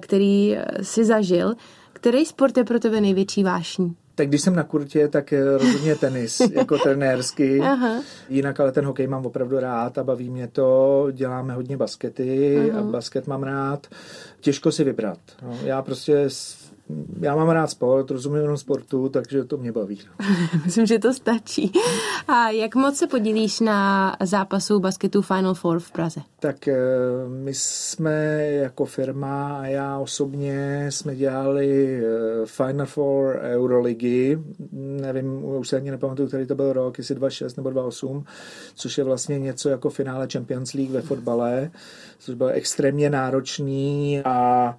který 0.00 0.56
si 0.82 1.04
zažil. 1.04 1.54
Který 1.92 2.24
sport 2.24 2.56
je 2.56 2.64
pro 2.64 2.80
tebe 2.80 3.00
největší 3.00 3.44
vášní? 3.44 3.96
Tak 4.14 4.28
když 4.28 4.40
jsem 4.40 4.56
na 4.56 4.62
kurtě, 4.62 5.08
tak 5.08 5.32
eh, 5.32 5.58
rozhodně 5.58 5.96
tenis, 5.96 6.40
jako 6.52 6.78
trenérsky. 6.78 7.60
Aha. 7.60 8.02
Jinak 8.28 8.60
ale 8.60 8.72
ten 8.72 8.84
hokej 8.84 9.06
mám 9.06 9.26
opravdu 9.26 9.58
rád 9.60 9.98
a 9.98 10.04
baví 10.04 10.30
mě 10.30 10.48
to. 10.48 11.06
Děláme 11.12 11.54
hodně 11.54 11.76
baskety 11.76 12.58
Aha. 12.70 12.80
a 12.80 12.82
basket 12.82 13.26
mám 13.26 13.42
rád. 13.42 13.86
Těžko 14.40 14.72
si 14.72 14.84
vybrat. 14.84 15.18
No, 15.42 15.58
já 15.62 15.82
prostě 15.82 16.24
já 17.20 17.36
mám 17.36 17.48
rád 17.48 17.66
sport, 17.66 18.10
rozumím 18.10 18.40
jenom 18.40 18.56
sportu, 18.56 19.08
takže 19.08 19.44
to 19.44 19.56
mě 19.56 19.72
baví. 19.72 19.98
Myslím, 20.64 20.86
že 20.86 20.98
to 20.98 21.14
stačí. 21.14 21.72
A 22.28 22.48
jak 22.48 22.74
moc 22.74 22.96
se 22.96 23.06
podílíš 23.06 23.60
na 23.60 24.16
zápasu 24.22 24.80
basketu 24.80 25.22
Final 25.22 25.54
Four 25.54 25.78
v 25.80 25.90
Praze? 25.90 26.20
Tak 26.40 26.68
eh, 26.68 26.76
my 27.28 27.54
jsme 27.54 28.46
jako 28.52 28.84
firma 28.84 29.58
a 29.58 29.66
já 29.66 29.98
osobně 29.98 30.86
jsme 30.90 31.16
dělali 31.16 32.00
eh, 32.04 32.46
Final 32.46 32.86
Four 32.86 33.38
Euroligy, 33.42 34.38
nevím, 34.72 35.44
už 35.44 35.68
se 35.68 35.76
ani 35.76 35.90
nepamatuju, 35.90 36.28
který 36.28 36.46
to 36.46 36.54
byl 36.54 36.72
rok, 36.72 36.98
jestli 36.98 37.14
2.6 37.14 37.54
nebo 37.56 37.70
2.8, 37.70 38.24
což 38.74 38.98
je 38.98 39.04
vlastně 39.04 39.38
něco 39.38 39.68
jako 39.68 39.90
finále 39.90 40.28
Champions 40.32 40.72
League 40.72 40.90
ve 40.90 41.02
fotbale, 41.02 41.70
což 42.18 42.34
bylo 42.34 42.50
extrémně 42.50 43.10
náročný 43.10 44.22
a 44.24 44.76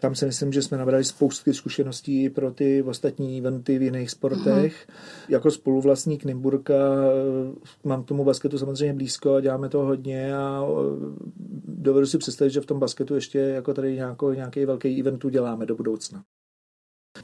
tam 0.00 0.14
si 0.14 0.26
myslím, 0.26 0.52
že 0.52 0.62
jsme 0.62 0.78
nabrali 0.78 1.04
spoustu 1.04 1.47
zkušeností 1.54 2.30
pro 2.30 2.50
ty 2.50 2.82
ostatní 2.82 3.38
eventy 3.38 3.78
v 3.78 3.82
jiných 3.82 4.10
sportech. 4.10 4.86
Aha. 4.88 4.98
Jako 5.28 5.50
spoluvlastník 5.50 6.24
Nymburka 6.24 6.74
eh, 6.74 7.88
mám 7.88 8.04
k 8.04 8.06
tomu 8.06 8.24
basketu 8.24 8.58
samozřejmě 8.58 8.94
blízko 8.94 9.34
a 9.34 9.40
děláme 9.40 9.68
to 9.68 9.78
hodně 9.78 10.36
a 10.36 10.62
eh, 10.62 11.26
dovedu 11.66 12.06
si 12.06 12.18
představit, 12.18 12.50
že 12.50 12.60
v 12.60 12.66
tom 12.66 12.78
basketu 12.78 13.14
ještě 13.14 13.38
jako 13.38 13.74
tady 13.74 13.94
nějakou, 13.94 14.32
nějaký 14.32 14.64
velký 14.64 15.00
event 15.00 15.26
děláme 15.30 15.66
do 15.66 15.74
budoucna. 15.74 16.22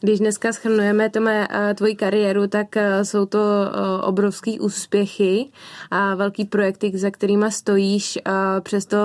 Když 0.00 0.18
dneska 0.18 0.52
schrnujeme 0.52 1.10
Tome, 1.10 1.48
eh, 1.50 1.74
tvoji 1.74 1.94
kariéru, 1.96 2.46
tak 2.46 2.76
jsou 3.02 3.26
to 3.26 3.38
obrovský 4.02 4.60
úspěchy 4.60 5.50
a 5.90 6.14
velký 6.14 6.44
projekty, 6.44 6.92
za 6.94 7.10
kterými 7.10 7.52
stojíš. 7.52 8.18
Přesto 8.60 8.96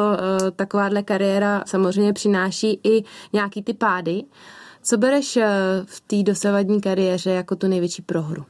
takováhle 0.56 1.04
kariéra 1.04 1.64
samozřejmě 1.68 2.14
přináší 2.14 2.80
i 2.84 3.04
nějaký 3.34 3.64
ty 3.64 3.74
pády. 3.74 4.24
Co 4.84 4.98
bereš 4.98 5.40
v 5.86 6.02
té 6.08 6.24
dosavadní 6.24 6.82
kariéře 6.82 7.32
jako 7.32 7.56
tu 7.56 7.68
největší 7.68 8.02
prohru? 8.02 8.44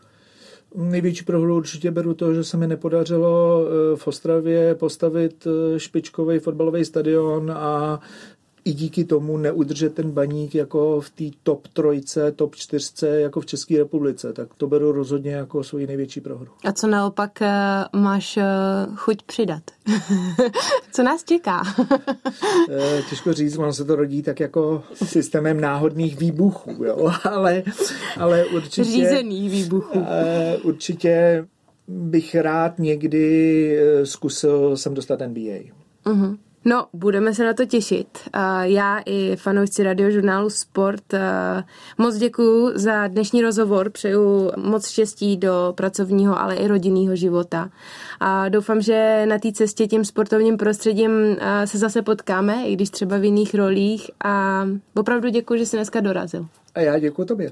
Největší 0.75 1.25
prohru 1.25 1.55
určitě 1.55 1.91
beru 1.91 2.13
to, 2.13 2.33
že 2.33 2.43
se 2.43 2.57
mi 2.57 2.67
nepodařilo 2.67 3.65
v 3.95 4.07
Ostravě 4.07 4.75
postavit 4.75 5.47
špičkový 5.77 6.39
fotbalový 6.39 6.85
stadion 6.85 7.51
a 7.51 7.99
i 8.69 8.73
díky 8.73 9.03
tomu 9.03 9.37
neudržet 9.37 9.93
ten 9.93 10.11
baník 10.11 10.55
jako 10.55 11.01
v 11.01 11.09
té 11.09 11.23
top 11.43 11.67
trojce, 11.67 12.31
top 12.31 12.55
čtyřce, 12.55 13.21
jako 13.21 13.41
v 13.41 13.45
České 13.45 13.77
republice. 13.77 14.33
Tak 14.33 14.53
to 14.53 14.67
beru 14.67 14.91
rozhodně 14.91 15.31
jako 15.31 15.63
svoji 15.63 15.87
největší 15.87 16.21
prohru. 16.21 16.51
A 16.65 16.71
co 16.71 16.87
naopak 16.87 17.41
eh, 17.41 17.49
máš 17.95 18.37
eh, 18.37 18.45
chuť 18.95 19.23
přidat? 19.23 19.63
co 20.91 21.03
nás 21.03 21.23
čeká? 21.23 21.61
Eh, 22.71 23.03
těžko 23.09 23.33
říct, 23.33 23.57
ono 23.57 23.73
se 23.73 23.85
to 23.85 23.95
rodí 23.95 24.21
tak 24.21 24.39
jako 24.39 24.83
systémem 24.93 25.61
náhodných 25.61 26.19
výbuchů, 26.19 26.83
jo? 26.83 27.11
Ale, 27.23 27.63
ale 28.17 28.45
určitě... 28.45 28.83
Řízených 28.83 29.51
výbuchů. 29.51 30.05
Určitě 30.63 31.45
bych 31.87 32.35
rád 32.35 32.79
někdy 32.79 33.77
zkusil 34.03 34.77
sem 34.77 34.93
dostat 34.93 35.19
NBA. 35.19 35.59
Uh-huh. 36.05 36.37
No, 36.69 36.85
budeme 36.93 37.33
se 37.33 37.45
na 37.45 37.53
to 37.53 37.65
těšit. 37.65 38.07
Já 38.61 38.99
i 39.05 39.35
fanoušci 39.35 39.83
radiožurnálu 39.83 40.49
Sport 40.49 41.03
moc 41.97 42.15
děkuji 42.17 42.71
za 42.75 43.07
dnešní 43.07 43.41
rozhovor. 43.41 43.89
Přeju 43.89 44.51
moc 44.57 44.89
štěstí 44.89 45.37
do 45.37 45.73
pracovního, 45.77 46.39
ale 46.39 46.55
i 46.55 46.67
rodinného 46.67 47.15
života. 47.15 47.69
A 48.19 48.49
doufám, 48.49 48.81
že 48.81 49.25
na 49.25 49.39
té 49.39 49.51
cestě 49.51 49.87
tím 49.87 50.05
sportovním 50.05 50.57
prostředím 50.57 51.11
se 51.65 51.77
zase 51.77 52.01
potkáme, 52.01 52.63
i 52.65 52.73
když 52.73 52.89
třeba 52.89 53.17
v 53.17 53.23
jiných 53.23 53.55
rolích. 53.55 54.11
A 54.23 54.65
opravdu 54.95 55.29
děkuji, 55.29 55.59
že 55.59 55.65
jsi 55.65 55.77
dneska 55.77 55.99
dorazil. 55.99 56.45
A 56.75 56.79
já 56.79 56.99
děkuji 56.99 57.25
tobě. 57.25 57.51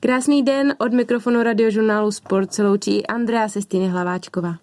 Krásný 0.00 0.42
den 0.42 0.74
od 0.78 0.92
mikrofonu 0.92 1.42
radiožurnálu 1.42 2.10
Sport 2.12 2.52
se 2.52 2.62
loučí 2.62 3.06
Andrea 3.06 3.48
Sestýny 3.48 3.88
Hlaváčková. 3.88 4.54